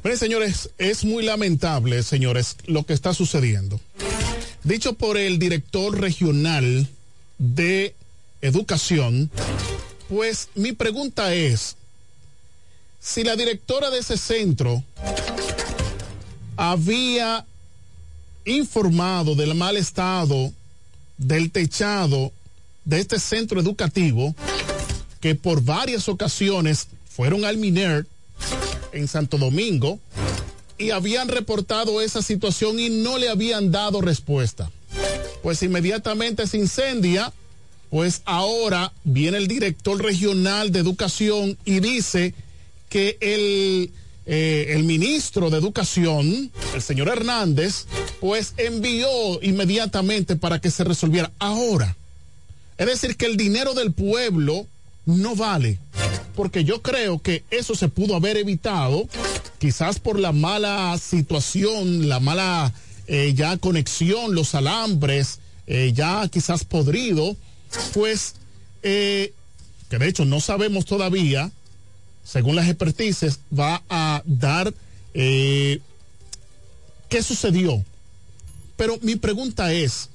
Miren, 0.04 0.18
señores, 0.18 0.70
es 0.78 1.06
muy 1.06 1.24
lamentable, 1.24 2.04
señores, 2.04 2.58
lo 2.66 2.84
que 2.86 2.92
está 2.92 3.14
sucediendo. 3.14 3.80
Dicho 4.66 4.94
por 4.94 5.18
el 5.18 5.40
director 5.40 5.98
regional 5.98 6.88
de 7.38 7.96
educación, 8.42 9.30
pues 10.14 10.50
mi 10.54 10.74
pregunta 10.74 11.34
es, 11.34 11.76
si 13.00 13.24
la 13.24 13.36
directora 13.36 13.90
de 13.90 13.98
ese 13.98 14.16
centro 14.16 14.84
había 16.56 17.44
informado 18.46 19.34
del 19.34 19.56
mal 19.56 19.76
estado 19.76 20.54
del 21.18 21.50
techado 21.50 22.32
de 22.86 23.00
este 23.00 23.18
centro 23.18 23.60
educativo 23.60 24.36
que 25.20 25.34
por 25.34 25.64
varias 25.64 26.08
ocasiones 26.08 26.90
fueron 27.10 27.44
al 27.44 27.58
MINER 27.58 28.06
en 28.92 29.08
Santo 29.08 29.40
Domingo 29.40 30.00
y 30.78 30.92
habían 30.92 31.28
reportado 31.28 32.02
esa 32.02 32.22
situación 32.22 32.80
y 32.80 32.90
no 32.90 33.18
le 33.18 33.30
habían 33.30 33.72
dado 33.72 34.00
respuesta. 34.00 34.70
Pues 35.42 35.64
inmediatamente 35.64 36.46
se 36.46 36.60
incendia, 36.60 37.34
pues 37.94 38.24
ahora 38.26 38.92
viene 39.04 39.38
el 39.38 39.48
director 39.48 40.02
regional 40.02 40.72
de 40.72 40.80
educación 40.80 41.60
y 41.64 41.80
dice 41.80 42.34
que 42.90 43.20
el, 43.22 43.92
eh, 44.26 44.66
el 44.70 44.84
ministro 44.84 45.52
de 45.52 45.60
educación, 45.60 46.52
el 46.74 46.82
señor 46.82 47.10
Hernández, 47.10 47.86
pues 48.20 48.56
envió 48.58 49.08
inmediatamente 49.44 50.36
para 50.36 50.60
que 50.60 50.72
se 50.72 50.84
resolviera. 50.84 51.32
Ahora, 51.38 51.96
Es 52.80 52.88
decir, 52.88 53.16
que 53.16 53.28
el 53.28 53.38
dinero 53.38 53.76
del 53.76 53.92
pueblo 53.92 54.66
no 55.06 55.36
vale. 55.36 55.78
Porque 56.36 56.64
yo 56.64 56.82
creo 56.82 57.22
que 57.22 57.44
eso 57.52 57.76
se 57.76 57.90
pudo 57.90 58.16
haber 58.16 58.38
evitado, 58.38 59.08
quizás 59.60 60.00
por 60.00 60.18
la 60.18 60.32
mala 60.32 60.98
situación, 60.98 62.10
la 62.10 62.20
mala 62.20 62.74
eh, 63.06 63.34
ya 63.36 63.56
conexión, 63.58 64.34
los 64.34 64.56
alambres, 64.56 65.38
eh, 65.68 65.92
ya 65.94 66.28
quizás 66.28 66.66
podrido, 66.66 67.38
pues, 67.94 68.36
eh, 68.82 69.34
que 69.90 69.98
de 69.98 70.08
hecho 70.08 70.26
no 70.26 70.40
sabemos 70.40 70.86
todavía, 70.86 71.52
según 72.24 72.56
las 72.56 72.68
expertices, 72.68 73.40
va 73.58 73.84
a 73.90 74.22
dar 74.26 74.74
eh, 75.14 75.80
qué 77.10 77.22
sucedió. 77.22 77.84
Pero 78.76 78.98
mi 79.02 79.16
pregunta 79.16 79.74
es, 79.74 80.10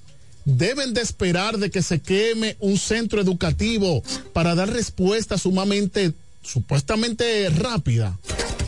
deben 0.45 0.95
de 0.95 1.03
esperar 1.03 1.59
de 1.59 1.71
que 1.71 1.83
se 1.83 2.01
queme 2.01 2.57
un 2.61 2.79
centro 2.79 3.21
educativo 3.21 4.03
para 4.33 4.55
dar 4.55 4.71
respuesta 4.71 5.39
sumamente, 5.39 6.13
supuestamente 6.43 7.51
rápida. 7.51 8.19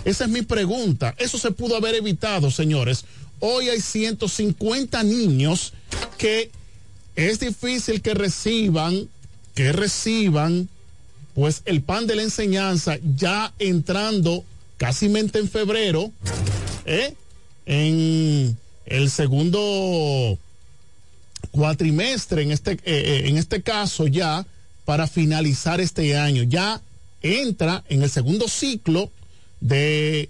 Esa 0.05 0.25
es 0.25 0.31
mi 0.31 0.43
pregunta. 0.43 1.15
Eso 1.19 1.39
se 1.39 1.51
pudo 1.51 1.77
haber 1.77 1.95
evitado, 1.95 2.51
señores. 2.51 3.05
Hoy 3.41 3.69
hay 3.71 3.81
150 3.81 5.03
niños 5.03 5.73
que 6.19 6.51
es 7.17 7.41
difícil 7.41 8.03
que 8.03 8.15
reciban, 8.15 9.09
que 9.55 9.73
reciban, 9.73 10.69
pues 11.35 11.63
el 11.65 11.83
pan 11.83 12.07
de 12.07 12.17
la 12.17 12.23
enseñanza 12.23 12.99
ya 13.17 13.53
entrando 13.59 14.45
casi 14.77 15.09
en 15.39 15.49
febrero, 15.49 16.11
¿eh? 16.87 17.15
en 17.67 18.57
el 18.87 19.11
segundo 19.11 20.39
cuatrimestre, 21.51 22.43
en 22.43 22.53
este, 22.53 22.73
eh, 22.73 22.81
eh, 22.85 23.23
en 23.27 23.37
este 23.37 23.63
caso 23.63 24.07
ya, 24.07 24.47
para 24.85 25.07
finalizar 25.07 25.81
este 25.81 26.17
año. 26.17 26.43
Ya 26.45 26.81
entra 27.23 27.85
en 27.89 28.03
el 28.03 28.11
segundo 28.11 28.49
ciclo 28.49 29.11
de 29.61 30.29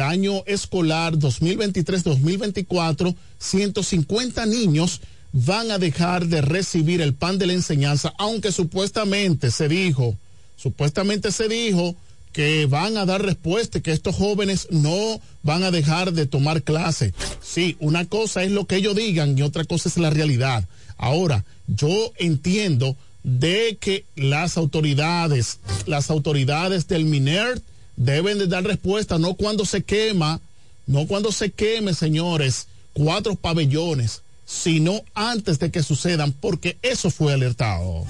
año 0.00 0.44
escolar 0.46 1.14
2023-2024, 1.14 3.14
150 3.38 4.46
niños 4.46 5.00
van 5.32 5.70
a 5.70 5.78
dejar 5.78 6.26
de 6.26 6.40
recibir 6.40 7.00
el 7.00 7.14
pan 7.14 7.38
de 7.38 7.46
la 7.46 7.52
enseñanza, 7.52 8.12
aunque 8.18 8.52
supuestamente 8.52 9.50
se 9.50 9.68
dijo, 9.68 10.16
supuestamente 10.56 11.32
se 11.32 11.48
dijo 11.48 11.94
que 12.32 12.66
van 12.66 12.96
a 12.96 13.06
dar 13.06 13.22
respuesta, 13.22 13.80
que 13.80 13.92
estos 13.92 14.14
jóvenes 14.14 14.68
no 14.70 15.20
van 15.42 15.64
a 15.64 15.70
dejar 15.70 16.12
de 16.12 16.26
tomar 16.26 16.62
clase. 16.62 17.12
Sí, 17.42 17.76
una 17.80 18.04
cosa 18.04 18.42
es 18.42 18.50
lo 18.50 18.66
que 18.66 18.76
ellos 18.76 18.94
digan 18.94 19.36
y 19.36 19.42
otra 19.42 19.64
cosa 19.64 19.88
es 19.88 19.96
la 19.96 20.10
realidad. 20.10 20.64
Ahora, 20.96 21.44
yo 21.66 22.12
entiendo 22.16 22.96
de 23.22 23.76
que 23.80 24.04
las 24.16 24.56
autoridades, 24.56 25.58
las 25.86 26.10
autoridades 26.10 26.86
del 26.88 27.04
MINER 27.04 27.60
deben 27.96 28.38
de 28.38 28.46
dar 28.46 28.64
respuesta, 28.64 29.18
no 29.18 29.34
cuando 29.34 29.64
se 29.64 29.82
quema, 29.82 30.40
no 30.86 31.06
cuando 31.06 31.32
se 31.32 31.50
queme, 31.50 31.94
señores, 31.94 32.68
cuatro 32.92 33.34
pabellones, 33.34 34.22
sino 34.48 35.04
antes 35.14 35.58
de 35.58 35.70
que 35.70 35.82
sucedan, 35.82 36.32
porque 36.32 36.78
eso 36.80 37.10
fue 37.10 37.34
alertado. 37.34 38.06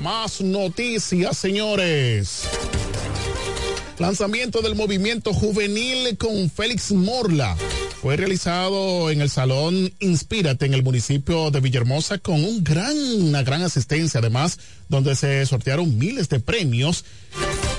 Más 0.00 0.40
noticias, 0.40 1.36
señores. 1.36 2.44
Lanzamiento 3.98 4.62
del 4.62 4.74
movimiento 4.74 5.34
juvenil 5.34 6.16
con 6.16 6.50
Félix 6.50 6.90
Morla. 6.92 7.54
Fue 8.00 8.16
realizado 8.16 9.10
en 9.10 9.20
el 9.20 9.28
Salón 9.28 9.92
Inspírate 10.00 10.64
en 10.64 10.74
el 10.74 10.82
municipio 10.82 11.50
de 11.50 11.60
Villahermosa 11.60 12.18
con 12.18 12.42
un 12.42 12.64
gran, 12.64 12.96
una 12.96 13.42
gran 13.42 13.62
asistencia, 13.62 14.20
además, 14.20 14.58
donde 14.88 15.16
se 15.16 15.44
sortearon 15.44 15.98
miles 15.98 16.28
de 16.28 16.40
premios. 16.40 17.04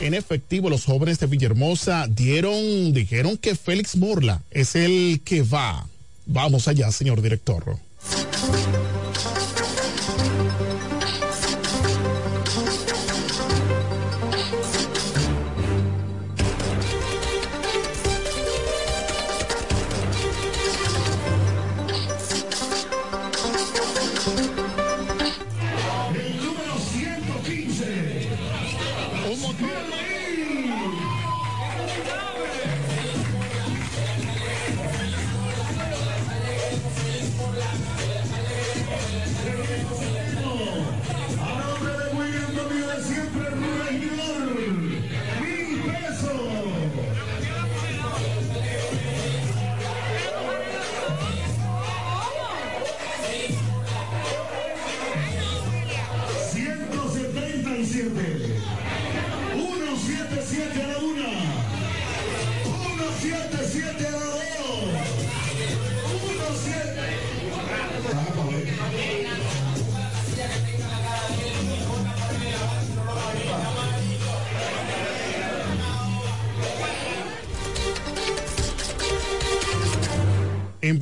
En 0.02 0.14
efectivo, 0.14 0.70
los 0.70 0.86
jóvenes 0.86 1.20
de 1.20 1.28
Villahermosa 1.28 2.08
dieron, 2.08 2.94
dijeron 2.94 3.38
que 3.38 3.56
Félix 3.56 3.96
Morla 3.96 4.44
es 4.52 4.76
el 4.76 5.22
que 5.24 5.42
va. 5.42 5.88
Vamos 6.28 6.68
allá, 6.68 6.92
señor 6.92 7.22
director. 7.22 7.80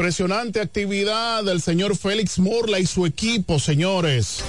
Impresionante 0.05 0.61
actividad 0.61 1.43
del 1.43 1.63
señor 1.63 1.97
Félix 1.97 2.37
Morla 2.37 2.77
y 2.77 2.85
su 2.85 3.07
equipo, 3.07 3.57
señores. 3.57 4.43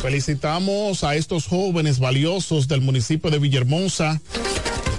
Felicitamos 0.00 1.02
a 1.02 1.16
estos 1.16 1.48
jóvenes 1.48 1.98
valiosos 1.98 2.68
del 2.68 2.80
municipio 2.80 3.28
de 3.28 3.40
Villahermosa. 3.40 4.20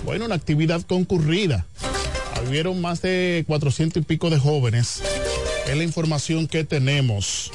Bueno, 0.04 0.26
una 0.26 0.36
actividad 0.36 0.82
concurrida. 0.82 1.66
Hubieron 2.46 2.82
más 2.82 3.02
de 3.02 3.46
400 3.48 4.04
y 4.04 4.06
pico 4.06 4.30
de 4.30 4.38
jóvenes. 4.38 5.02
Es 5.66 5.78
la 5.78 5.84
información 5.86 6.50
que 6.50 6.66
tenemos. 6.66 7.54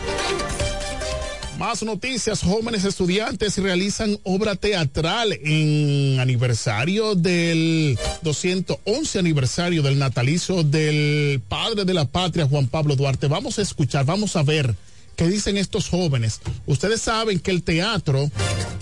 Más 1.60 1.82
noticias, 1.82 2.40
jóvenes 2.40 2.86
estudiantes 2.86 3.58
realizan 3.58 4.18
obra 4.22 4.56
teatral 4.56 5.34
en 5.44 6.18
aniversario 6.18 7.14
del 7.14 7.98
211 8.22 9.18
aniversario 9.18 9.82
del 9.82 9.98
natalicio 9.98 10.62
del 10.62 11.42
padre 11.46 11.84
de 11.84 11.92
la 11.92 12.06
patria, 12.06 12.46
Juan 12.46 12.66
Pablo 12.66 12.96
Duarte. 12.96 13.26
Vamos 13.28 13.58
a 13.58 13.62
escuchar, 13.62 14.06
vamos 14.06 14.36
a 14.36 14.42
ver 14.42 14.74
qué 15.16 15.28
dicen 15.28 15.58
estos 15.58 15.90
jóvenes. 15.90 16.40
Ustedes 16.64 17.02
saben 17.02 17.38
que 17.40 17.50
el 17.50 17.62
teatro 17.62 18.30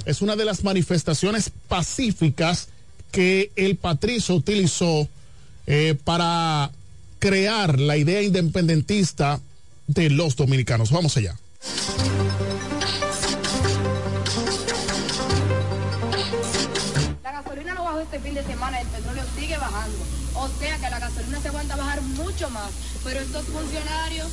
es 0.05 0.23
una 0.23 0.37
de 0.37 0.45
las 0.45 0.63
manifestaciones 0.63 1.51
pacíficas 1.67 2.69
que 3.11 3.51
el 3.57 3.75
patricio 3.75 4.37
utilizó 4.37 5.09
eh, 5.67 5.97
para 6.05 6.71
crear 7.19 7.81
la 7.81 7.97
idea 7.97 8.23
independentista 8.23 9.41
de 9.89 10.11
los 10.11 10.37
dominicanos. 10.37 10.93
Vamos 10.93 11.17
allá. 11.17 11.37
Este 18.19 18.31
fin 18.31 18.35
de 18.35 18.45
semana 18.45 18.81
el 18.81 18.89
petróleo 18.89 19.25
sigue 19.39 19.57
bajando. 19.57 19.99
O 20.35 20.49
sea 20.59 20.77
que 20.77 20.91
la 20.91 20.99
gasolina 20.99 21.41
se 21.41 21.49
aguanta 21.49 21.77
bajar 21.77 22.03
mucho 22.03 22.51
más. 22.51 22.71
Pero 23.05 23.21
estos 23.21 23.45
funcionarios... 23.47 24.29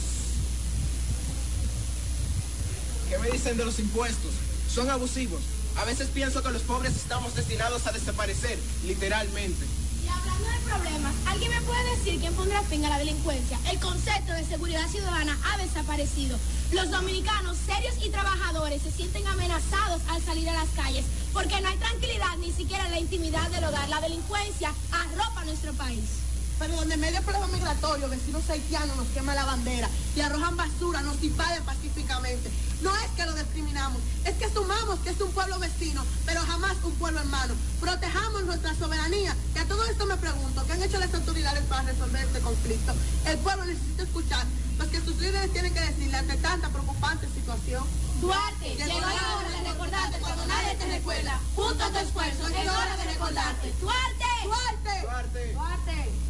¿Qué 3.10 3.18
me 3.20 3.30
dicen 3.30 3.58
de 3.58 3.66
los 3.66 3.78
impuestos? 3.78 4.32
Son 4.74 4.90
abusivos. 4.90 5.42
A 5.78 5.86
veces 5.86 6.10
pienso 6.12 6.42
que 6.42 6.50
los 6.50 6.64
pobres 6.64 6.96
estamos 6.96 7.36
destinados 7.36 7.86
a 7.86 7.92
desaparecer, 7.92 8.58
literalmente. 8.88 9.66
Y 10.06 10.08
hablando 10.08 10.48
de 10.48 10.70
problemas, 10.70 11.16
¿alguien 11.26 11.52
me 11.52 11.62
puede 11.62 11.96
decir 11.96 12.20
quién 12.20 12.34
pondrá 12.36 12.62
fin 12.62 12.86
a 12.86 12.90
la 12.90 13.00
delincuencia? 13.00 13.60
El 13.72 13.80
concepto 13.80 14.34
de 14.34 14.46
seguridad 14.46 14.88
ciudadana 14.88 15.36
ha 15.44 15.58
desaparecido. 15.58 16.38
Los 16.72 16.92
dominicanos 16.92 17.58
serios 17.66 17.96
y 18.06 18.10
trabajadores 18.10 18.84
se 18.84 18.92
sienten 18.92 19.26
amenazados 19.26 20.02
al 20.10 20.22
salir 20.22 20.48
a 20.50 20.54
las 20.54 20.70
calles 20.70 21.06
porque 21.34 21.60
no 21.62 21.70
hay 21.70 21.78
tranquilidad 21.78 22.38
ni 22.38 22.52
siquiera 22.52 22.86
en 22.86 22.92
la 22.92 23.00
intimidad 23.00 23.50
del 23.50 23.64
hogar. 23.64 23.90
La 23.90 24.02
delincuencia 24.02 24.72
arropa 24.92 25.44
nuestro 25.46 25.74
país. 25.74 26.25
Pero 26.60 26.76
donde 26.76 26.98
medio 26.98 27.22
problema 27.22 27.48
migratorio, 27.48 28.10
vecinos 28.10 28.50
haitianos 28.50 28.96
nos 28.96 29.08
queman 29.10 29.36
la 29.36 29.46
bandera 29.46 29.90
y 30.16 30.22
arrojan 30.22 30.56
basura, 30.56 31.02
nos 31.02 31.22
invaden 31.24 31.64
pacíficamente. 31.64 32.50
No 32.82 32.96
es 32.96 33.12
que 33.16 33.26
lo 33.26 33.34
discriminamos, 33.34 34.02
es 34.26 34.36
que 34.36 34.50
sumamos 34.50 35.00
que 35.00 35.10
es 35.10 35.22
un 35.22 35.32
pueblo 35.32 35.60
vecino, 35.60 36.04
pero 36.26 36.42
jamás 36.42 36.76
un 36.84 36.94
pueblo 36.96 37.20
hermano. 37.20 37.54
Protejamos 37.80 38.44
nuestra 38.44 38.76
soberanía. 38.76 39.36
Y 39.56 39.60
a 39.60 39.66
todo 39.66 39.84
esto 39.86 40.06
me 40.06 40.18
pregunto, 40.18 40.66
¿qué 40.66 40.74
han 40.74 40.84
hecho 40.84 41.00
las 41.00 41.14
autoridades 41.14 41.64
para 41.66 41.84
resolver 41.84 42.26
este 42.26 42.40
conflicto? 42.40 42.94
El 43.26 43.38
pueblo 43.40 43.66
necesita 43.66 44.04
escuchar 44.04 44.46
lo 44.78 44.90
que 44.90 45.02
sus 45.02 45.16
líderes 45.18 45.52
tienen 45.54 45.74
que 45.74 45.80
decirle 45.80 46.18
ante 46.18 46.38
tanta 46.38 46.70
preocupante 46.70 47.28
situación. 47.28 47.84
Duarte, 48.22 48.76
llegó 48.76 49.00
la 49.00 49.38
hora 49.38 49.50
de 49.50 49.70
recordarte 49.72 50.20
cuando 50.20 50.46
nadie 50.46 50.76
te 50.76 50.86
recuerda. 50.86 51.40
Junto 51.56 51.84
a 51.84 51.90
tu 51.90 51.98
esfuerzo, 51.98 52.48
llegó 52.50 52.64
la 52.64 52.80
hora 52.80 52.98
de 52.98 53.04
recordarte. 53.06 53.74
Duarte, 53.80 54.26
Duarte, 54.44 55.02
Duarte, 55.02 55.54
Duarte. 55.54 56.25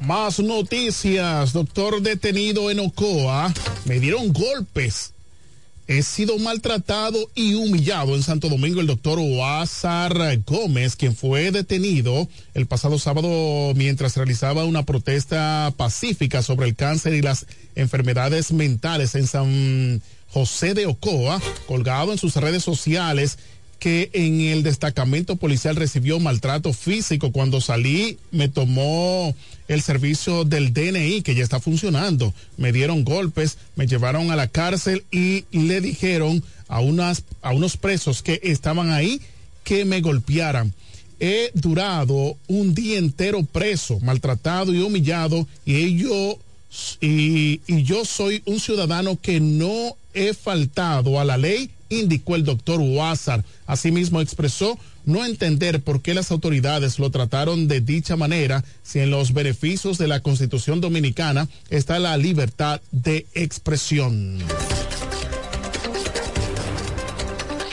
Más 0.00 0.38
noticias. 0.38 1.52
Doctor 1.52 2.00
detenido 2.00 2.70
en 2.70 2.78
Ocoa. 2.78 3.52
Me 3.86 3.98
dieron 3.98 4.32
golpes. 4.32 5.12
He 5.88 6.02
sido 6.02 6.38
maltratado 6.38 7.30
y 7.34 7.54
humillado 7.54 8.16
en 8.16 8.22
Santo 8.24 8.48
Domingo 8.48 8.80
el 8.80 8.88
doctor 8.88 9.20
Oazar 9.20 10.40
Gómez, 10.44 10.96
quien 10.96 11.14
fue 11.14 11.52
detenido 11.52 12.28
el 12.54 12.66
pasado 12.66 12.98
sábado 12.98 13.72
mientras 13.74 14.16
realizaba 14.16 14.64
una 14.64 14.84
protesta 14.84 15.72
pacífica 15.76 16.42
sobre 16.42 16.66
el 16.66 16.74
cáncer 16.74 17.14
y 17.14 17.22
las 17.22 17.46
enfermedades 17.76 18.50
mentales 18.50 19.14
en 19.14 19.28
San 19.28 20.02
José 20.28 20.74
de 20.74 20.86
Ocoa, 20.86 21.40
colgado 21.66 22.10
en 22.10 22.18
sus 22.18 22.34
redes 22.34 22.64
sociales 22.64 23.38
que 23.78 24.10
en 24.12 24.40
el 24.40 24.62
destacamento 24.62 25.36
policial 25.36 25.76
recibió 25.76 26.18
maltrato 26.18 26.72
físico. 26.72 27.32
Cuando 27.32 27.60
salí 27.60 28.18
me 28.30 28.48
tomó 28.48 29.34
el 29.68 29.82
servicio 29.82 30.44
del 30.44 30.72
DNI 30.72 31.22
que 31.22 31.34
ya 31.34 31.42
está 31.42 31.60
funcionando. 31.60 32.32
Me 32.56 32.72
dieron 32.72 33.04
golpes, 33.04 33.58
me 33.74 33.86
llevaron 33.86 34.30
a 34.30 34.36
la 34.36 34.48
cárcel 34.48 35.04
y 35.10 35.44
le 35.50 35.80
dijeron 35.80 36.42
a, 36.68 36.80
unas, 36.80 37.24
a 37.42 37.52
unos 37.52 37.76
presos 37.76 38.22
que 38.22 38.40
estaban 38.42 38.90
ahí 38.90 39.20
que 39.64 39.84
me 39.84 40.00
golpearan. 40.00 40.72
He 41.18 41.50
durado 41.54 42.36
un 42.46 42.74
día 42.74 42.98
entero 42.98 43.42
preso, 43.42 43.98
maltratado 44.00 44.74
y 44.74 44.80
humillado 44.80 45.46
y 45.64 45.96
y 47.00 47.82
yo 47.84 48.04
soy 48.04 48.42
un 48.44 48.60
ciudadano 48.60 49.18
que 49.20 49.40
no 49.40 49.96
he 50.12 50.34
faltado 50.34 51.18
a 51.18 51.24
la 51.24 51.38
ley 51.38 51.70
indicó 51.88 52.36
el 52.36 52.44
doctor 52.44 52.80
Huázar. 52.80 53.44
Asimismo 53.66 54.20
expresó 54.20 54.78
no 55.04 55.24
entender 55.24 55.80
por 55.82 56.02
qué 56.02 56.14
las 56.14 56.30
autoridades 56.30 56.98
lo 56.98 57.10
trataron 57.10 57.68
de 57.68 57.80
dicha 57.80 58.16
manera 58.16 58.64
si 58.82 58.98
en 58.98 59.10
los 59.10 59.32
beneficios 59.32 59.98
de 59.98 60.08
la 60.08 60.20
Constitución 60.20 60.80
Dominicana 60.80 61.48
está 61.70 61.98
la 61.98 62.16
libertad 62.16 62.80
de 62.90 63.26
expresión. 63.34 64.38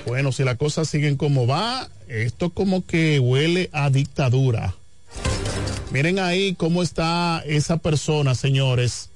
Bueno, 0.06 0.32
si 0.32 0.44
las 0.44 0.58
cosas 0.58 0.88
siguen 0.88 1.18
como 1.18 1.48
va, 1.48 1.90
esto 2.08 2.52
como 2.52 2.86
que 2.86 3.20
huele 3.20 3.70
a 3.74 3.90
dictadura. 3.90 4.76
Miren 5.92 6.20
ahí 6.20 6.56
cómo 6.56 6.84
está 6.84 7.42
esa 7.46 7.78
persona, 7.78 8.36
señores. 8.36 9.10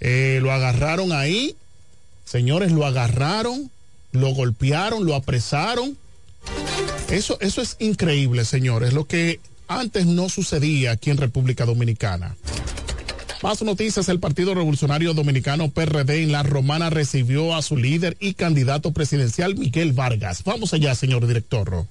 Eh, 0.00 0.38
lo 0.42 0.52
agarraron 0.52 1.12
ahí, 1.12 1.56
señores, 2.24 2.70
lo 2.70 2.86
agarraron 2.86 3.70
lo 4.12 4.34
golpearon, 4.34 5.04
lo 5.04 5.14
apresaron. 5.14 5.96
Eso, 7.10 7.38
eso 7.40 7.62
es 7.62 7.76
increíble, 7.78 8.44
señores, 8.44 8.92
lo 8.92 9.06
que 9.06 9.40
antes 9.66 10.06
no 10.06 10.28
sucedía 10.28 10.92
aquí 10.92 11.10
en 11.10 11.16
República 11.16 11.64
Dominicana. 11.64 12.36
Más 13.42 13.62
noticias, 13.62 14.08
el 14.08 14.18
Partido 14.18 14.54
Revolucionario 14.54 15.14
Dominicano 15.14 15.68
PRD 15.70 16.24
en 16.24 16.32
La 16.32 16.42
Romana 16.42 16.90
recibió 16.90 17.54
a 17.54 17.62
su 17.62 17.76
líder 17.76 18.16
y 18.18 18.34
candidato 18.34 18.92
presidencial 18.92 19.54
Miguel 19.54 19.92
Vargas. 19.92 20.42
Vamos 20.44 20.74
allá, 20.74 20.94
señor 20.96 21.26
director. 21.26 21.86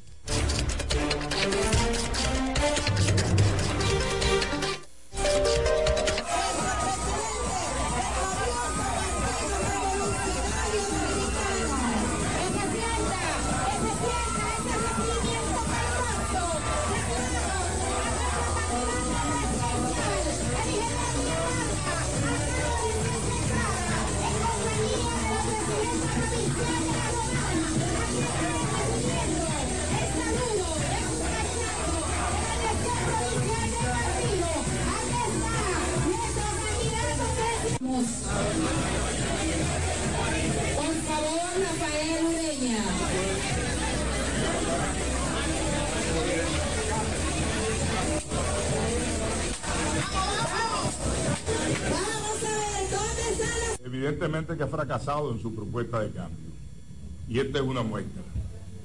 En 55.08 55.41
su 55.41 55.55
propuesta 55.55 56.01
de 56.01 56.12
cambio. 56.12 56.51
Y 57.30 57.39
esta 57.39 57.60
es 57.60 57.64
una 57.64 57.82
muestra. 57.82 58.22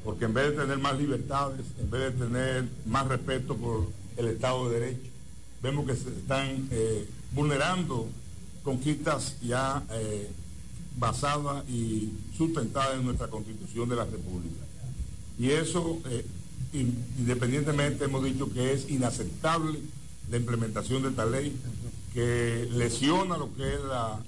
Porque 0.05 0.27
en 0.27 0.33
vez 0.33 0.51
de 0.51 0.62
tener 0.62 0.79
más 0.79 0.97
libertades, 0.97 1.66
en 1.81 1.91
vez 1.91 2.16
de 2.16 2.27
tener 2.27 2.68
más 2.87 3.09
respeto 3.09 3.57
por 3.57 3.89
el 4.16 4.29
Estado 4.29 4.68
de 4.68 4.79
Derecho, 4.79 5.11
vemos 5.64 5.85
que 5.85 5.97
se 5.97 6.11
están 6.11 6.68
eh, 6.70 7.09
vulnerando 7.33 8.09
conquistas 8.62 9.37
ya 9.41 9.83
eh, 9.91 10.31
basadas 10.97 11.68
y 11.68 12.12
sustentadas 12.39 12.99
en 12.99 13.05
nuestra 13.05 13.27
Constitución 13.27 13.89
de 13.89 13.97
la 13.97 14.05
República. 14.05 14.64
Y 15.41 15.51
eso, 15.51 15.99
eh, 16.09 16.25
independientemente, 16.73 18.05
hemos 18.05 18.23
dicho 18.23 18.49
que 18.53 18.73
es 18.73 18.89
inaceptable 18.89 19.81
la 20.31 20.37
implementación 20.37 21.03
de 21.03 21.09
esta 21.09 21.27
ley, 21.27 21.57
que 22.14 22.68
lesiona 22.73 23.37
lo 23.37 23.53
que 23.57 23.75
es 23.75 23.81
la, 23.83 24.20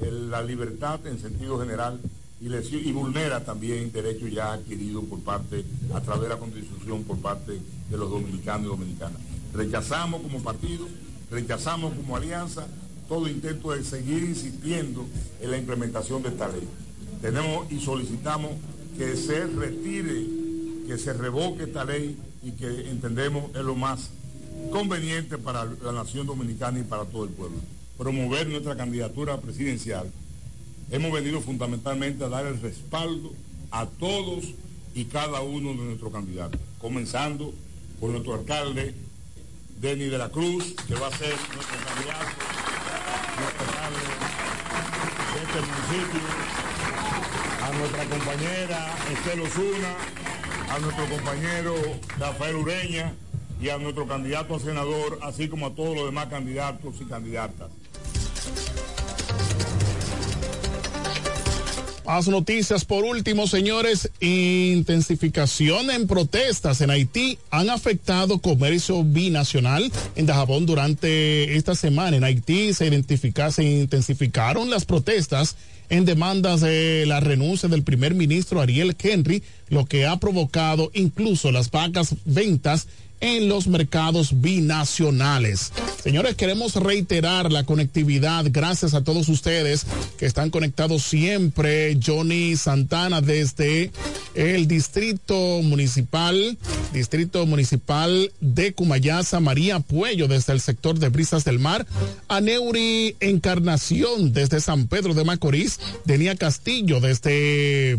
la 0.00 0.42
libertad 0.42 1.06
en 1.06 1.18
sentido 1.18 1.58
general 1.58 2.00
y, 2.40 2.92
vulnera 2.92 3.44
también 3.44 3.92
derechos 3.92 4.30
ya 4.30 4.54
adquiridos 4.54 5.04
por 5.04 5.20
parte, 5.20 5.64
a 5.94 6.00
través 6.00 6.22
de 6.22 6.28
la 6.30 6.38
Constitución, 6.38 7.04
por 7.04 7.18
parte 7.18 7.60
de 7.90 7.96
los 7.96 8.10
dominicanos 8.10 8.66
y 8.66 8.68
dominicanas. 8.68 9.20
Rechazamos 9.52 10.22
como 10.22 10.42
partido, 10.42 10.86
rechazamos 11.30 11.94
como 11.94 12.16
alianza 12.16 12.66
todo 13.08 13.28
intento 13.28 13.72
de 13.72 13.84
seguir 13.84 14.22
insistiendo 14.22 15.04
en 15.40 15.50
la 15.50 15.58
implementación 15.58 16.22
de 16.22 16.30
esta 16.30 16.48
ley. 16.48 16.66
Tenemos 17.20 17.70
y 17.70 17.80
solicitamos 17.80 18.52
que 18.96 19.16
se 19.16 19.46
retire, 19.46 20.26
que 20.86 20.96
se 20.96 21.12
revoque 21.12 21.64
esta 21.64 21.84
ley 21.84 22.16
y 22.42 22.52
que 22.52 22.90
entendemos 22.90 23.50
es 23.54 23.62
lo 23.62 23.74
más 23.74 24.10
conveniente 24.72 25.36
para 25.36 25.64
la 25.64 25.92
nación 25.92 26.26
dominicana 26.26 26.78
y 26.78 26.84
para 26.84 27.04
todo 27.04 27.24
el 27.24 27.30
pueblo. 27.30 27.58
Promover 28.00 28.48
nuestra 28.48 28.78
candidatura 28.78 29.36
presidencial. 29.42 30.10
Hemos 30.90 31.12
venido 31.12 31.42
fundamentalmente 31.42 32.24
a 32.24 32.30
dar 32.30 32.46
el 32.46 32.58
respaldo 32.58 33.30
a 33.70 33.84
todos 33.84 34.54
y 34.94 35.04
cada 35.04 35.42
uno 35.42 35.72
de 35.72 35.84
nuestros 35.84 36.10
candidatos, 36.10 36.58
comenzando 36.78 37.52
por 38.00 38.08
nuestro 38.08 38.36
alcalde, 38.36 38.94
Denis 39.82 40.10
de 40.10 40.16
la 40.16 40.30
Cruz, 40.30 40.74
que 40.88 40.94
va 40.94 41.08
a 41.08 41.10
ser 41.10 41.34
nuestro 41.54 41.76
candidato, 41.84 42.24
nuestro 43.38 43.66
alcalde 43.68 44.00
de 45.34 45.42
este 45.44 45.60
municipio, 45.60 46.20
a 47.62 47.78
nuestra 47.78 48.04
compañera 48.06 48.96
Estel 49.12 49.40
Osuna, 49.42 49.96
a 50.70 50.78
nuestro 50.78 51.04
compañero 51.04 51.74
Rafael 52.18 52.56
Ureña 52.56 53.12
y 53.60 53.68
a 53.68 53.76
nuestro 53.76 54.06
candidato 54.06 54.54
a 54.54 54.58
senador, 54.58 55.18
así 55.20 55.48
como 55.50 55.66
a 55.66 55.74
todos 55.74 55.94
los 55.94 56.06
demás 56.06 56.28
candidatos 56.28 56.94
y 56.98 57.04
candidatas. 57.04 57.68
Más 62.10 62.26
noticias 62.26 62.84
por 62.84 63.04
último, 63.04 63.46
señores. 63.46 64.10
Intensificación 64.18 65.92
en 65.92 66.08
protestas 66.08 66.80
en 66.80 66.90
Haití 66.90 67.38
han 67.52 67.70
afectado 67.70 68.40
comercio 68.40 69.04
binacional 69.04 69.92
en 70.16 70.26
Dajabón 70.26 70.66
durante 70.66 71.54
esta 71.54 71.76
semana. 71.76 72.16
En 72.16 72.24
Haití 72.24 72.74
se, 72.74 72.88
identifica, 72.88 73.52
se 73.52 73.62
intensificaron 73.62 74.70
las 74.70 74.86
protestas 74.86 75.54
en 75.88 76.04
demandas 76.04 76.62
de 76.62 77.04
la 77.06 77.20
renuncia 77.20 77.68
del 77.68 77.84
primer 77.84 78.16
ministro 78.16 78.60
Ariel 78.60 78.96
Henry, 79.00 79.44
lo 79.68 79.86
que 79.86 80.04
ha 80.06 80.16
provocado 80.16 80.90
incluso 80.94 81.52
las 81.52 81.70
vacas 81.70 82.16
ventas 82.24 82.88
en 83.20 83.48
los 83.48 83.66
mercados 83.66 84.40
binacionales. 84.40 85.72
Señores, 86.02 86.34
queremos 86.34 86.74
reiterar 86.76 87.52
la 87.52 87.64
conectividad. 87.64 88.46
Gracias 88.50 88.94
a 88.94 89.04
todos 89.04 89.28
ustedes 89.28 89.86
que 90.18 90.26
están 90.26 90.50
conectados 90.50 91.02
siempre. 91.02 91.98
Johnny 92.04 92.56
Santana 92.56 93.20
desde 93.20 93.90
el 94.34 94.66
distrito 94.66 95.34
municipal, 95.62 96.56
distrito 96.92 97.44
municipal 97.46 98.32
de 98.40 98.72
Cumayasa, 98.72 99.40
María 99.40 99.80
Puello 99.80 100.28
desde 100.28 100.52
el 100.52 100.60
sector 100.60 100.98
de 100.98 101.08
Brisas 101.08 101.44
del 101.44 101.58
Mar, 101.58 101.86
Aneuri 102.28 103.16
Encarnación 103.20 104.32
desde 104.32 104.60
San 104.60 104.88
Pedro 104.88 105.14
de 105.14 105.24
Macorís, 105.24 105.80
Denia 106.04 106.36
Castillo 106.36 107.00
desde 107.00 107.98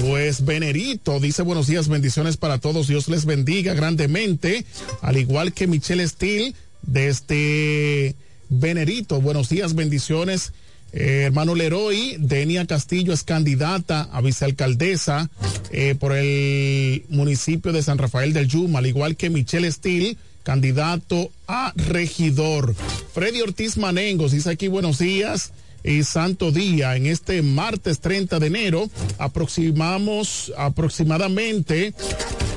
pues 0.00 0.44
Venerito 0.44 1.20
dice 1.20 1.42
buenos 1.42 1.66
días, 1.66 1.88
bendiciones 1.88 2.36
para 2.36 2.58
todos, 2.58 2.88
Dios 2.88 3.08
les 3.08 3.24
bendiga 3.24 3.74
grandemente, 3.74 4.64
al 5.02 5.16
igual 5.16 5.52
que 5.52 5.66
Michelle 5.66 6.06
Steele 6.06 6.54
desde 6.82 8.14
Venerito, 8.48 9.20
buenos 9.20 9.48
días, 9.48 9.74
bendiciones. 9.74 10.52
Eh, 10.92 11.22
hermano 11.24 11.56
Leroy, 11.56 12.16
Denia 12.20 12.66
Castillo 12.66 13.12
es 13.12 13.24
candidata 13.24 14.08
a 14.12 14.20
vicealcaldesa 14.20 15.28
eh, 15.72 15.96
por 15.98 16.12
el 16.12 17.04
municipio 17.08 17.72
de 17.72 17.82
San 17.82 17.98
Rafael 17.98 18.32
del 18.32 18.46
Yuma, 18.46 18.78
al 18.78 18.86
igual 18.86 19.16
que 19.16 19.28
Michelle 19.28 19.70
Steele, 19.72 20.16
candidato 20.44 21.32
a 21.48 21.72
regidor. 21.74 22.74
Freddy 23.12 23.40
Ortiz 23.40 23.76
Manengos 23.76 24.30
dice 24.30 24.50
aquí 24.50 24.68
buenos 24.68 24.98
días 24.98 25.52
y 25.84 26.02
Santo 26.02 26.50
Día. 26.50 26.96
En 26.96 27.06
este 27.06 27.42
martes 27.42 28.00
30 28.00 28.40
de 28.40 28.46
enero 28.46 28.90
aproximamos 29.18 30.52
aproximadamente 30.56 31.92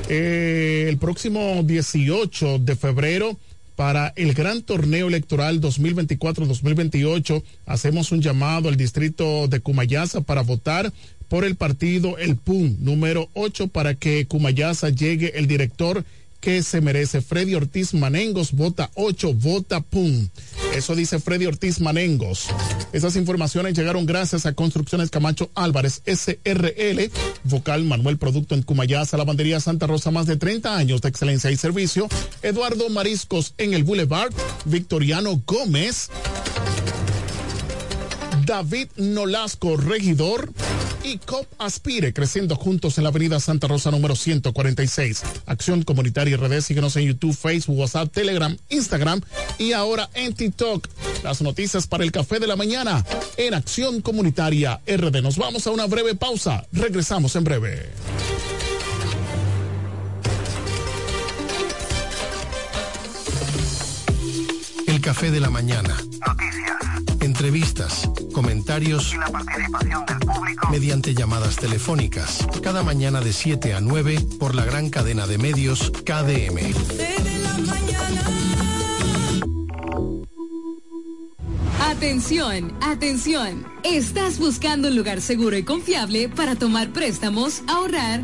eh, 0.09 0.85
el 0.87 0.97
próximo 0.97 1.61
18 1.63 2.59
de 2.59 2.75
febrero 2.75 3.37
para 3.75 4.11
el 4.15 4.33
gran 4.33 4.63
torneo 4.63 5.07
electoral 5.07 5.61
2024-2028. 5.61 7.43
Hacemos 7.67 8.11
un 8.11 8.21
llamado 8.21 8.69
al 8.69 8.77
distrito 8.77 9.47
de 9.47 9.59
Cumayasa 9.59 10.21
para 10.21 10.41
votar 10.41 10.91
por 11.27 11.43
el 11.43 11.55
partido 11.55 12.17
El 12.17 12.37
PUM 12.37 12.77
número 12.79 13.29
8 13.33 13.67
para 13.67 13.93
que 13.93 14.25
Cumayasa 14.25 14.89
llegue 14.89 15.37
el 15.37 15.47
director 15.47 16.03
que 16.39 16.63
se 16.63 16.81
merece. 16.81 17.21
Freddy 17.21 17.55
Ortiz 17.55 17.93
Manengos, 17.93 18.51
vota 18.51 18.89
8, 18.95 19.33
vota 19.33 19.81
PUM. 19.81 20.29
Eso 20.73 20.95
dice 20.95 21.19
Freddy 21.19 21.45
Ortiz 21.45 21.79
Manengos. 21.79 22.47
Esas 22.93 23.15
informaciones 23.15 23.77
llegaron 23.77 24.05
gracias 24.05 24.45
a 24.45 24.53
Construcciones 24.53 25.09
Camacho 25.09 25.49
Álvarez, 25.55 26.01
SRL, 26.05 27.11
Vocal 27.43 27.83
Manuel 27.83 28.17
Producto 28.17 28.55
en 28.55 28.63
Cumayasa, 28.63 29.17
Lavandería 29.17 29.59
Santa 29.59 29.87
Rosa, 29.87 30.11
más 30.11 30.25
de 30.25 30.37
30 30.37 30.75
años 30.75 31.01
de 31.01 31.09
excelencia 31.09 31.51
y 31.51 31.57
servicio. 31.57 32.07
Eduardo 32.41 32.89
Mariscos 32.89 33.53
en 33.57 33.73
el 33.73 33.83
Boulevard, 33.83 34.31
Victoriano 34.65 35.41
Gómez. 35.45 36.09
David 38.45 38.87
Nolasco, 38.95 39.75
regidor, 39.75 40.49
y 41.07 41.17
COP 41.19 41.47
Aspire, 41.57 42.11
creciendo 42.11 42.55
juntos 42.55 42.97
en 42.97 43.05
la 43.05 43.09
avenida 43.09 43.39
Santa 43.39 43.67
Rosa 43.67 43.91
número 43.91 44.15
146. 44.15 45.23
Acción 45.45 45.83
Comunitaria 45.83 46.35
RD, 46.35 46.61
síguenos 46.61 46.95
en 46.97 47.05
YouTube, 47.05 47.35
Facebook, 47.35 47.79
WhatsApp, 47.79 48.11
Telegram, 48.11 48.55
Instagram 48.69 49.21
y 49.57 49.71
ahora 49.71 50.09
en 50.13 50.33
TikTok. 50.33 50.87
Las 51.23 51.41
noticias 51.41 51.87
para 51.87 52.03
el 52.03 52.11
café 52.11 52.39
de 52.39 52.47
la 52.47 52.57
mañana 52.57 53.05
en 53.37 53.53
Acción 53.53 54.01
Comunitaria 54.01 54.81
RD. 54.85 55.21
Nos 55.21 55.37
vamos 55.37 55.65
a 55.65 55.71
una 55.71 55.85
breve 55.85 56.15
pausa. 56.15 56.65
Regresamos 56.73 57.35
en 57.37 57.43
breve. 57.45 57.89
El 64.87 64.99
café 64.99 65.31
de 65.31 65.39
la 65.39 65.49
mañana. 65.49 65.95
Noticias. 66.27 66.96
Entrevistas, 67.27 68.09
comentarios 68.33 69.13
y 69.13 69.17
la 69.17 69.27
participación 69.27 70.05
del 70.05 70.19
público 70.19 70.69
mediante 70.71 71.13
llamadas 71.13 71.57
telefónicas. 71.57 72.47
Cada 72.63 72.83
mañana 72.83 73.19
de 73.19 73.33
7 73.33 73.73
a 73.73 73.81
9 73.81 74.25
por 74.39 74.55
la 74.55 74.63
gran 74.63 74.89
cadena 74.89 75.27
de 75.27 75.37
medios 75.37 75.91
KDM. 76.05 76.73
Atención, 81.81 82.73
atención. 82.81 83.67
¿Estás 83.83 84.39
buscando 84.39 84.87
un 84.87 84.95
lugar 84.95 85.19
seguro 85.19 85.57
y 85.57 85.63
confiable 85.63 86.29
para 86.29 86.55
tomar 86.55 86.93
préstamos, 86.93 87.61
ahorrar 87.67 88.23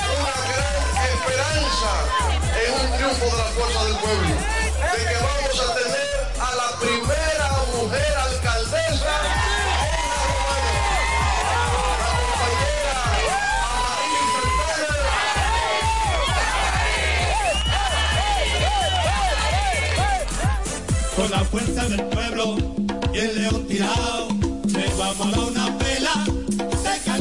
esperanza 1.41 1.93
en 2.61 2.73
un 2.73 2.97
triunfo 2.97 3.25
de 3.25 3.37
la 3.37 3.49
fuerza 3.51 3.83
del 3.85 3.95
pueblo, 3.97 4.35
de 4.91 4.99
que 5.09 5.17
vamos 5.17 5.57
a 5.59 5.73
tener 5.75 6.07
a 6.39 6.55
la 6.55 6.69
primera 6.79 7.49
mujer 7.73 8.13
alcaldesa. 8.17 9.15
Con 21.15 21.31
la 21.31 21.39
fuerza 21.45 21.85
del 21.85 22.03
pueblo 22.05 22.55
y 23.13 23.17
el 23.19 23.41
león 23.41 23.67
tirado, 23.67 24.27
le 24.65 24.87
vamos 24.95 25.27
a 25.27 25.31
dar 25.31 25.39
una 25.39 25.77
pela. 25.77 26.30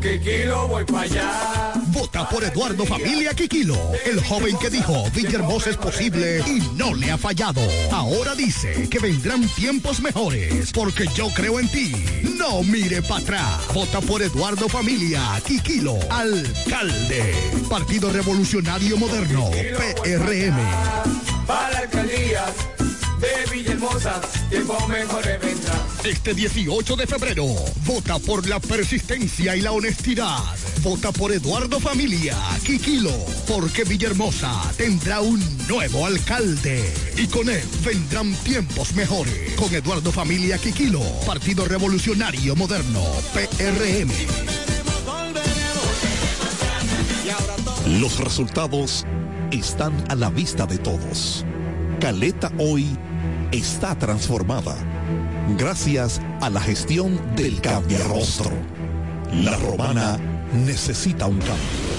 Con 0.00 0.10
Kikilo 0.10 0.68
voy 0.68 0.84
para 0.84 1.02
allá. 1.02 1.72
Vota 1.88 2.28
por 2.28 2.42
Eduardo 2.42 2.86
Familia 2.86 3.34
Quiquilo, 3.34 3.76
el 4.06 4.22
joven 4.24 4.56
que 4.58 4.70
dijo 4.70 5.04
Villahermosa 5.14 5.70
es 5.70 5.76
posible 5.76 6.42
y 6.46 6.60
no 6.76 6.94
le 6.94 7.10
ha 7.10 7.18
fallado. 7.18 7.60
Ahora 7.90 8.34
dice 8.34 8.88
que 8.88 8.98
vendrán 8.98 9.46
tiempos 9.48 10.00
mejores 10.00 10.72
porque 10.72 11.06
yo 11.14 11.28
creo 11.34 11.60
en 11.60 11.68
ti. 11.68 11.92
No 12.38 12.62
mire 12.62 13.02
para 13.02 13.20
atrás. 13.20 13.74
Vota 13.74 14.00
por 14.00 14.22
Eduardo 14.22 14.68
Familia 14.68 15.22
Quiquilo, 15.46 15.98
alcalde. 16.10 17.34
Partido 17.68 18.10
Revolucionario 18.10 18.96
Moderno, 18.96 19.50
PRM. 19.50 20.56
Para 21.46 21.70
la 21.70 21.78
alcaldía 21.80 22.44
de 23.20 23.28
Villahermosa, 23.52 24.20
tiempo 24.48 24.76
mejor 24.88 25.22
vendrá. 25.24 25.86
Este 26.04 26.34
18 26.34 26.96
de 26.96 27.06
febrero, 27.06 27.46
vota 27.84 28.18
por 28.18 28.48
la 28.48 28.58
persistencia 28.58 29.54
y 29.54 29.60
la 29.60 29.72
honestidad. 29.72 30.38
Vota 30.82 31.12
por 31.12 31.30
Eduardo 31.30 31.78
Familia 31.78 32.36
Quiquilo, 32.64 33.12
porque 33.46 33.84
Villahermosa 33.84 34.50
tendrá 34.76 35.20
un 35.20 35.40
nuevo 35.68 36.06
alcalde. 36.06 36.92
Y 37.16 37.26
con 37.26 37.50
él 37.50 37.62
vendrán 37.84 38.32
tiempos 38.36 38.94
mejores. 38.94 39.54
Con 39.54 39.74
Eduardo 39.74 40.10
Familia 40.10 40.56
Quiquilo, 40.56 41.02
Partido 41.26 41.66
Revolucionario 41.66 42.56
Moderno, 42.56 43.04
PRM. 43.34 44.10
Los 48.00 48.18
resultados 48.18 49.04
están 49.50 49.92
a 50.08 50.14
la 50.14 50.30
vista 50.30 50.64
de 50.64 50.78
todos. 50.78 51.44
Caleta 52.00 52.50
hoy 52.58 52.86
está 53.52 53.96
transformada 53.96 54.76
gracias 55.58 56.20
a 56.40 56.50
la 56.50 56.60
gestión 56.60 57.20
del 57.34 57.60
Cambiarrostro. 57.60 58.52
La 59.32 59.56
romana 59.56 60.18
necesita 60.52 61.26
un 61.26 61.38
cambio. 61.38 61.89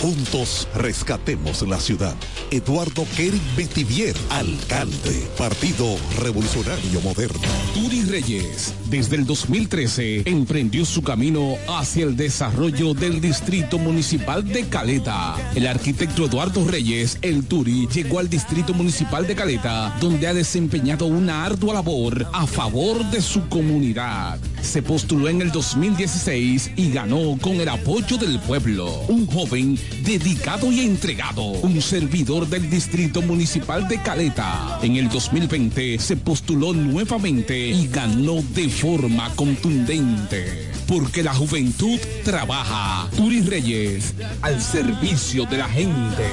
Juntos 0.00 0.66
rescatemos 0.74 1.60
la 1.68 1.78
ciudad. 1.78 2.14
Eduardo 2.50 3.06
Kering 3.16 3.42
Betivier, 3.54 4.16
alcalde, 4.30 5.28
Partido 5.36 5.98
Revolucionario 6.18 7.02
Moderno. 7.02 7.40
Turi 7.74 8.04
Reyes, 8.04 8.72
desde 8.88 9.16
el 9.16 9.26
2013, 9.26 10.22
emprendió 10.24 10.86
su 10.86 11.02
camino 11.02 11.56
hacia 11.68 12.04
el 12.04 12.16
desarrollo 12.16 12.94
del 12.94 13.20
Distrito 13.20 13.78
Municipal 13.78 14.42
de 14.42 14.66
Caleta. 14.68 15.36
El 15.54 15.66
arquitecto 15.66 16.24
Eduardo 16.24 16.66
Reyes, 16.66 17.18
el 17.20 17.44
Turi, 17.44 17.86
llegó 17.92 18.20
al 18.20 18.30
Distrito 18.30 18.72
Municipal 18.72 19.26
de 19.26 19.34
Caleta, 19.34 19.94
donde 20.00 20.26
ha 20.26 20.32
desempeñado 20.32 21.04
una 21.04 21.44
ardua 21.44 21.74
labor 21.74 22.26
a 22.32 22.46
favor 22.46 23.04
de 23.10 23.20
su 23.20 23.46
comunidad. 23.50 24.38
Se 24.62 24.82
postuló 24.82 25.28
en 25.28 25.42
el 25.42 25.52
2016 25.52 26.72
y 26.76 26.90
ganó 26.90 27.36
con 27.40 27.60
el 27.60 27.68
apoyo 27.68 28.16
del 28.16 28.38
pueblo. 28.40 29.00
Un 29.08 29.26
joven 29.26 29.78
dedicado 30.02 30.72
y 30.72 30.80
entregado, 30.80 31.42
un 31.42 31.80
servidor 31.80 32.48
del 32.48 32.68
Distrito 32.70 33.22
Municipal 33.22 33.86
de 33.88 34.00
Caleta. 34.02 34.78
En 34.82 34.96
el 34.96 35.08
2020 35.08 35.98
se 35.98 36.16
postuló 36.16 36.72
nuevamente 36.72 37.58
y 37.58 37.86
ganó 37.88 38.42
de 38.54 38.68
forma 38.68 39.30
contundente. 39.34 40.70
Porque 40.86 41.22
la 41.22 41.34
juventud 41.34 41.98
trabaja. 42.24 43.08
Turi 43.16 43.42
Reyes, 43.42 44.14
al 44.42 44.60
servicio 44.60 45.46
de 45.46 45.58
la 45.58 45.68
gente. 45.68 46.24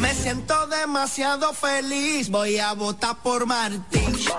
Me 0.00 0.14
siento 0.14 0.66
demasiado 0.66 1.52
feliz, 1.52 2.28
voy 2.28 2.58
a 2.58 2.72
votar 2.72 3.16
por 3.22 3.46
Martín. 3.46 4.12
Yo 4.16 4.38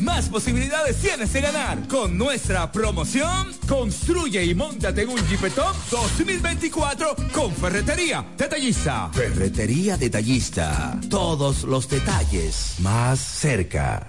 más 0.00 0.28
posibilidades 0.28 0.96
tienes 0.98 1.32
de 1.32 1.40
ganar. 1.40 1.88
Con 1.88 2.16
nuestra 2.16 2.70
promoción, 2.70 3.52
construye 3.68 4.44
y 4.44 4.54
montate 4.54 5.02
en 5.02 5.08
un 5.08 5.18
Jeepetop 5.26 5.74
2024 5.90 7.16
con 7.32 7.52
Ferretería 7.52 8.24
Detallista. 8.38 9.10
Ferretería 9.12 9.96
Detallista. 9.96 10.96
Todos 11.10 11.64
los 11.64 11.88
detalles 11.88 12.76
más 12.78 13.18
cerca. 13.18 14.08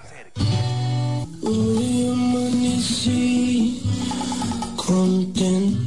Hoy 1.42 2.10
amanecí 2.12 3.82
contento. 4.76 5.85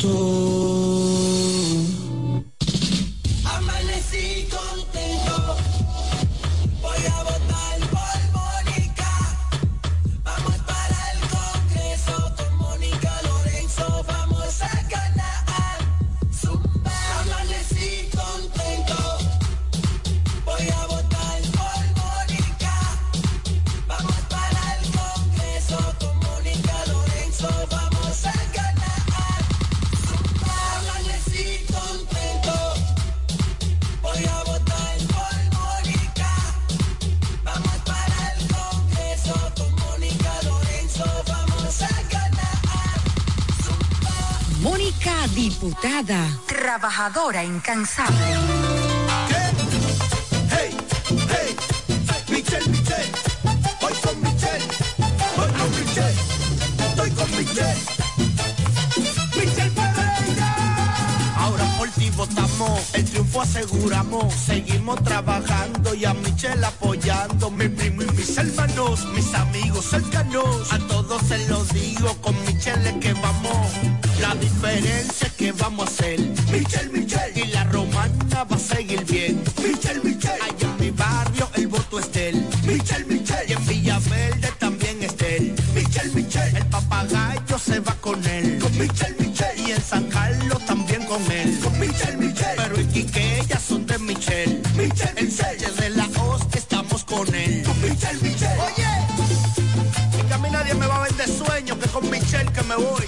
Trabajadora 46.90 47.44
incansable. 47.44 48.18
Hey, 50.50 50.76
hey, 51.30 51.56
Michelle, 52.30 52.68
Michelle, 52.68 53.12
voy 53.80 53.94
con 54.04 54.22
Michelle, 54.22 54.66
voy 55.38 55.52
con 55.60 55.70
Michelle, 55.80 56.20
estoy 56.90 57.12
con 57.12 57.32
Michelle. 57.38 57.82
Michelle 59.36 59.72
Pereira. 59.72 60.56
Ahora 61.38 61.66
por 61.78 61.90
ti 61.90 62.10
votamos, 62.10 62.96
el 62.96 63.06
triunfo 63.06 63.42
aseguramos. 63.42 64.34
Seguimos 64.34 65.04
trabajando 65.04 65.94
y 65.94 66.06
a 66.06 66.14
Michelle 66.16 66.66
apoyando. 66.66 67.52
Mi 67.52 67.70
primo 67.70 68.02
y 68.02 68.12
mis 68.18 68.36
hermanos, 68.36 69.06
mis 69.14 69.32
amigos 69.36 69.86
cercanos. 69.86 70.74
A 70.74 70.80
todos 70.80 71.22
se 71.28 71.48
los 71.48 71.70
digo, 71.70 72.16
con 101.92 102.10
Michelle 102.10 102.52
que 102.52 102.64
me 102.64 102.76
voy. 102.76 103.06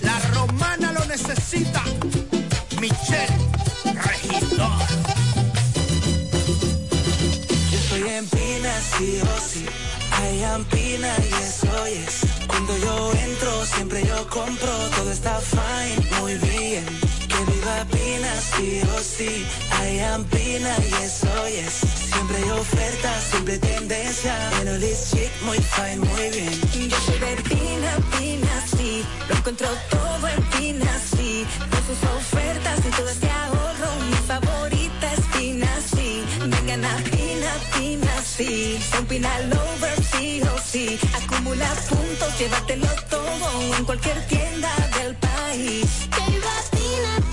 La 0.00 0.18
romana 0.34 0.92
lo 0.92 1.04
necesita. 1.06 1.82
Michelle, 2.80 3.38
regidor. 3.84 4.86
Yo 7.70 7.78
estoy 7.78 8.02
en 8.08 8.26
Pina, 8.28 8.72
sí 8.96 9.20
o 9.22 9.40
sí. 9.40 9.66
I 10.20 10.44
am 10.44 10.64
Pina 10.66 11.08
y 11.18 11.32
eso 11.44 11.86
es. 11.86 12.20
Cuando 12.46 12.76
yo 12.78 13.12
entro, 13.12 13.66
siempre 13.66 14.04
yo 14.06 14.28
compro. 14.28 14.72
Todo 14.96 15.10
está 15.10 15.40
fine, 15.40 16.20
muy 16.20 16.34
bien. 16.36 16.84
Que 17.28 17.52
viva 17.52 17.84
Pina, 17.90 18.32
sí 18.40 18.80
o 18.96 19.00
sí. 19.00 19.46
I 19.84 20.00
am 20.00 20.24
Pina 20.24 20.74
y 20.88 21.04
eso 21.04 21.46
es. 21.46 21.97
Siempre 22.12 22.36
hay 22.38 22.50
ofertas, 22.50 23.24
siempre 23.30 23.58
tendencia. 23.58 24.34
Pero 24.58 24.78
this 24.78 25.14
muy 25.42 25.58
fine, 25.58 25.98
muy 25.98 26.30
bien. 26.30 26.88
Yo 26.88 26.96
soy 27.00 27.18
de 27.18 27.36
Pina, 27.42 27.96
Pina, 28.18 28.66
sí. 28.76 29.04
Lo 29.28 29.36
encuentro 29.36 29.68
todo 29.90 30.28
en 30.28 30.42
Pina, 30.50 30.92
sí. 30.98 31.46
Con 31.70 31.86
sus 31.86 32.02
ofertas 32.16 32.78
y 32.86 32.90
todo 32.90 33.08
este 33.08 33.30
ahorro. 33.30 33.90
Mi 34.10 34.16
favorita 34.26 35.12
es 35.12 35.20
Pina, 35.36 35.68
sí. 35.94 36.24
Vengan 36.40 36.84
a 36.84 36.96
Pina, 36.98 37.52
Pina, 37.74 38.22
sí. 38.22 38.78
Son 38.90 39.06
Pina 39.06 39.40
Lover, 39.40 40.04
sí 40.12 40.42
o 40.42 40.58
sí. 40.60 40.98
Acumula 41.14 41.72
puntos, 41.88 42.38
llévatelo 42.38 42.88
todo 43.10 43.62
en 43.76 43.84
cualquier 43.84 44.26
tienda 44.26 44.70
del 44.98 45.14
país. 45.16 45.86
Que 46.14 46.30
viva 46.30 46.54
Pina, 46.70 47.27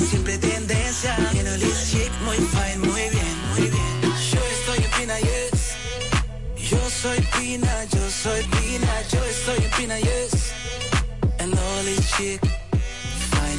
siempre 0.00 0.38
tendencia. 0.38 1.16
Quiero 1.32 1.52
this 1.58 1.90
chic, 1.90 2.10
muy 2.24 2.36
fine, 2.36 2.78
muy 2.78 3.08
bien, 3.10 3.34
muy 3.50 3.70
bien. 3.70 4.00
Yo 4.02 4.40
estoy 4.56 4.84
en 4.84 4.90
Pina, 4.98 5.18
yes. 5.18 5.76
Yo 6.70 6.78
soy 6.90 7.20
Pina, 7.36 7.84
yo 7.84 8.10
soy 8.10 8.42
Pina, 8.44 9.02
yo 9.10 9.24
estoy 9.24 9.64
en 9.64 9.70
Pina, 9.76 9.98
yes. 9.98 10.52
And 11.38 11.54
all 11.54 11.86
is 11.88 12.10
chic, 12.16 12.40
fine, 12.40 12.57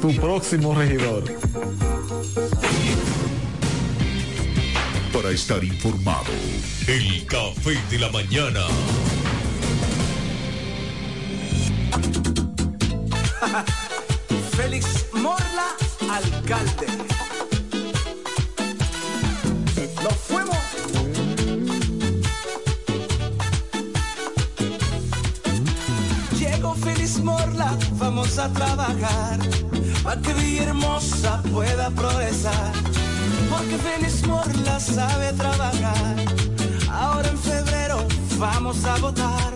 tu 0.00 0.14
próximo 0.16 0.74
regidor. 0.74 1.24
Para 5.12 5.30
estar 5.30 5.62
informado, 5.64 6.32
el 6.86 7.24
café 7.26 7.78
de 7.90 7.98
la 7.98 8.10
mañana. 8.10 8.60
Félix 14.56 15.06
Morla, 15.12 15.76
alcalde. 16.08 17.15
Vamos 28.06 28.38
a 28.38 28.48
trabajar 28.50 29.36
para 30.04 30.20
que 30.22 30.32
Villahermosa 30.34 31.42
pueda 31.52 31.90
progresar. 31.90 32.72
Porque 33.50 33.76
Feliz 33.78 34.24
Morla 34.24 34.78
sabe 34.78 35.32
trabajar. 35.32 36.14
Ahora 36.88 37.28
en 37.28 37.38
febrero 37.38 37.98
vamos 38.38 38.84
a 38.84 38.96
votar. 38.98 39.52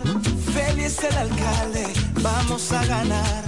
Feliz 0.52 0.98
el 1.04 1.16
alcalde, 1.16 1.84
vamos 2.22 2.72
a 2.72 2.84
ganar. 2.86 3.44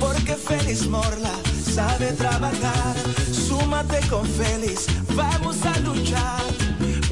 Porque 0.00 0.34
Feliz 0.34 0.86
Morla 0.88 1.34
sabe 1.74 2.12
trabajar. 2.12 2.94
Súmate 3.30 4.00
con 4.08 4.24
Feliz, 4.24 4.86
vamos 5.14 5.56
a 5.66 5.78
luchar. 5.80 6.44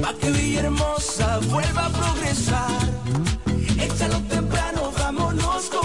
Para 0.01 0.17
que 0.17 0.31
Villahermosa 0.31 1.39
vuelva 1.51 1.85
a 1.85 1.89
progresar. 1.89 2.85
Échalo 3.77 4.19
temprano, 4.35 4.91
vámonos 4.97 5.65
con 5.69 5.84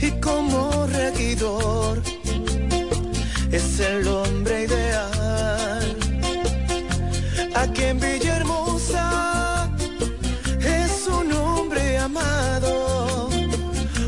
Y 0.00 0.10
como 0.20 0.86
regidor, 0.86 2.00
es 3.50 3.80
el 3.80 4.06
hombre 4.06 4.64
ideal. 4.64 5.96
Aquí 7.56 7.82
en 7.82 7.98
Villahermosa 7.98 9.68
es 10.60 11.08
un 11.08 11.32
hombre 11.32 11.98
amado 11.98 13.28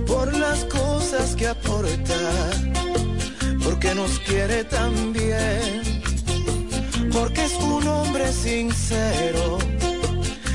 por 0.06 0.32
las 0.36 0.64
cosas 0.66 1.34
que 1.34 1.48
aporta, 1.48 2.20
porque 3.64 3.94
nos 3.94 4.18
quiere 4.20 4.62
tan 4.64 5.12
bien 5.12 5.86
porque 7.12 7.44
es 7.44 7.54
un 7.54 7.86
hombre 7.88 8.30
sincero 8.32 9.58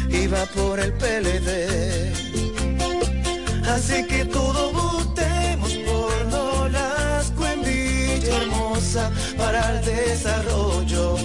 y 0.10 0.28
va 0.28 0.46
por 0.56 0.80
el 0.80 0.94
PLD. 0.94 2.31
Así 3.84 4.04
que 4.06 4.26
todos 4.26 4.72
votemos 4.74 5.74
por 5.88 6.26
Nolasco 6.28 7.48
en 7.48 7.64
Villahermosa 7.64 9.10
para 9.36 9.72
el 9.72 9.84
desarrollo, 9.84 11.16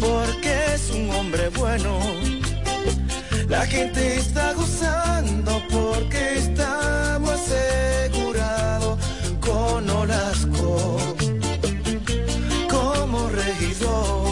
porque 0.00 0.52
es 0.74 0.90
un 0.92 1.10
hombre 1.10 1.50
bueno. 1.50 1.98
La 3.50 3.66
gente 3.66 4.16
está 4.16 4.54
gozando 4.54 5.62
porque 5.70 6.38
estamos 6.38 7.32
asegurados 7.32 8.98
con 9.38 9.90
Olasco 9.90 10.96
como 12.70 13.28
regidor. 13.28 14.30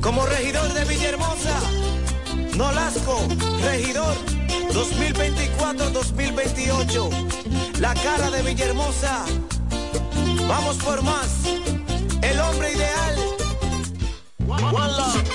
Como 0.00 0.24
regidor 0.24 0.72
de 0.72 0.84
Villahermosa, 0.86 1.60
Nolasco, 2.56 3.18
regidor 3.62 4.27
2024-2028. 4.78 7.10
La 7.80 7.94
cara 7.94 8.30
de 8.30 8.42
Villahermosa. 8.42 9.24
Vamos 10.46 10.76
por 10.76 11.02
más. 11.02 11.40
El 12.22 12.38
hombre 12.40 12.72
ideal. 12.72 13.16
Aida 14.48 15.27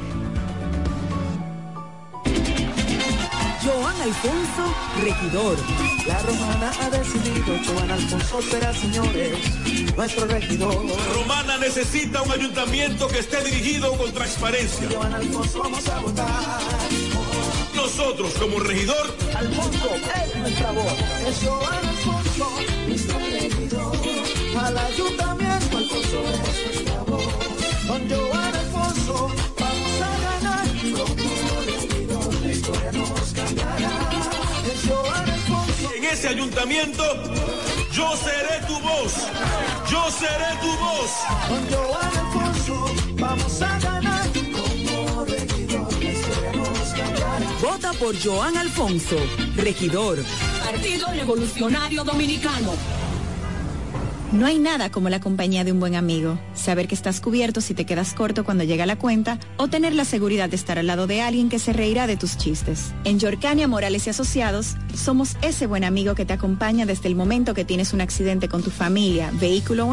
Alfonso, 4.03 4.75
regidor. 5.03 5.57
La 6.07 6.19
romana 6.21 6.73
ha 6.83 6.91
decidido, 6.91 7.57
Joan 7.67 7.91
Alfonso 7.91 8.43
será, 8.43 8.73
señores, 8.75 9.39
nuestro 9.97 10.27
regidor. 10.27 10.85
Romana 11.15 11.59
necesita 11.59 12.23
un 12.23 12.33
ayuntamiento 12.33 13.09
que 13.09 13.19
esté 13.19 13.43
dirigido 13.43 13.97
con 13.97 14.13
transparencia. 14.13 14.89
Joan 14.93 15.15
Alfonso 15.15 15.59
vamos 15.61 15.89
a 15.89 15.99
votar. 16.01 16.61
Nosotros 17.75 18.33
como 18.35 18.61
regidor, 18.61 19.17
Alfonso 19.37 19.91
es 19.95 20.37
nuestra 20.37 20.71
voz. 20.73 20.93
Es 21.27 21.37
Joan 21.45 21.87
Alfonso, 21.87 22.51
nuestro 22.87 23.19
regidor. 23.19 23.97
Al 24.59 24.79
ayuntamiento 24.79 25.77
Alfonso 25.77 26.23
es 26.33 26.67
nuestra 26.67 27.03
voz. 27.03 27.25
Con 27.87 28.09
Joan 28.09 28.46
ese 36.17 36.29
ayuntamiento, 36.29 37.03
yo 37.93 38.17
seré 38.17 38.65
tu 38.67 38.79
voz. 38.81 39.13
Yo 39.91 40.11
seré 40.11 40.51
tu 40.63 40.71
voz. 40.83 41.11
Con 41.47 41.63
Joan 41.71 42.17
Alfonso 42.17 42.95
vamos 43.17 43.61
a 43.61 43.79
ganar. 43.79 44.27
Como 44.33 45.25
regidor 45.27 45.93
la 46.03 46.11
historia 46.11 46.53
nos 46.55 46.89
cambiará. 46.95 47.39
Vota 47.61 47.93
por 47.93 48.15
Joan 48.19 48.57
Alfonso, 48.57 49.17
regidor. 49.57 50.25
Partido 50.65 51.07
Revolucionario 51.13 52.03
Dominicano. 52.03 52.73
No 54.37 54.45
hay 54.45 54.59
nada 54.59 54.91
como 54.91 55.09
la 55.09 55.19
compañía 55.19 55.65
de 55.65 55.73
un 55.73 55.81
buen 55.81 55.95
amigo. 55.95 56.39
Saber 56.53 56.89
que 56.89 56.95
estás 56.95 57.23
cubierto 57.23 57.63
si 57.63 57.73
te 57.73 57.87
quedas 57.87 58.13
corto 58.13 58.45
cuando 58.45 58.65
llega 58.65 58.85
la 58.85 58.97
cuenta 58.97 59.39
o 59.57 59.69
tener 59.69 59.95
la 59.95 60.05
seguridad 60.05 60.51
de 60.51 60.57
estar 60.57 60.79
al 60.79 60.89
lado 60.89 61.07
de 61.07 61.23
alguien 61.23 61.49
que 61.49 61.59
se 61.59 61.73
reirá 61.73 62.07
de 62.07 62.19
tus 62.19 62.37
chistes. 62.37 62.93
En 63.05 63.19
Yorcania 63.19 63.67
Morales 63.67 64.07
y 64.07 64.11
Asociados 64.11 64.77
somos 64.95 65.39
ese 65.41 65.67
buen 65.67 65.85
amigo 65.85 66.15
que 66.15 66.27
te 66.27 66.35
acompaña 66.35 66.85
desde 66.85 67.09
el 67.09 67.15
momento 67.15 67.55
que 67.55 67.65
tienes 67.65 67.95
un 67.95 68.03
accidente 68.03 68.47
con 68.47 68.63
tu 68.63 68.71
familia, 68.71 69.31
vehículo 69.41 69.85
o 69.85 69.85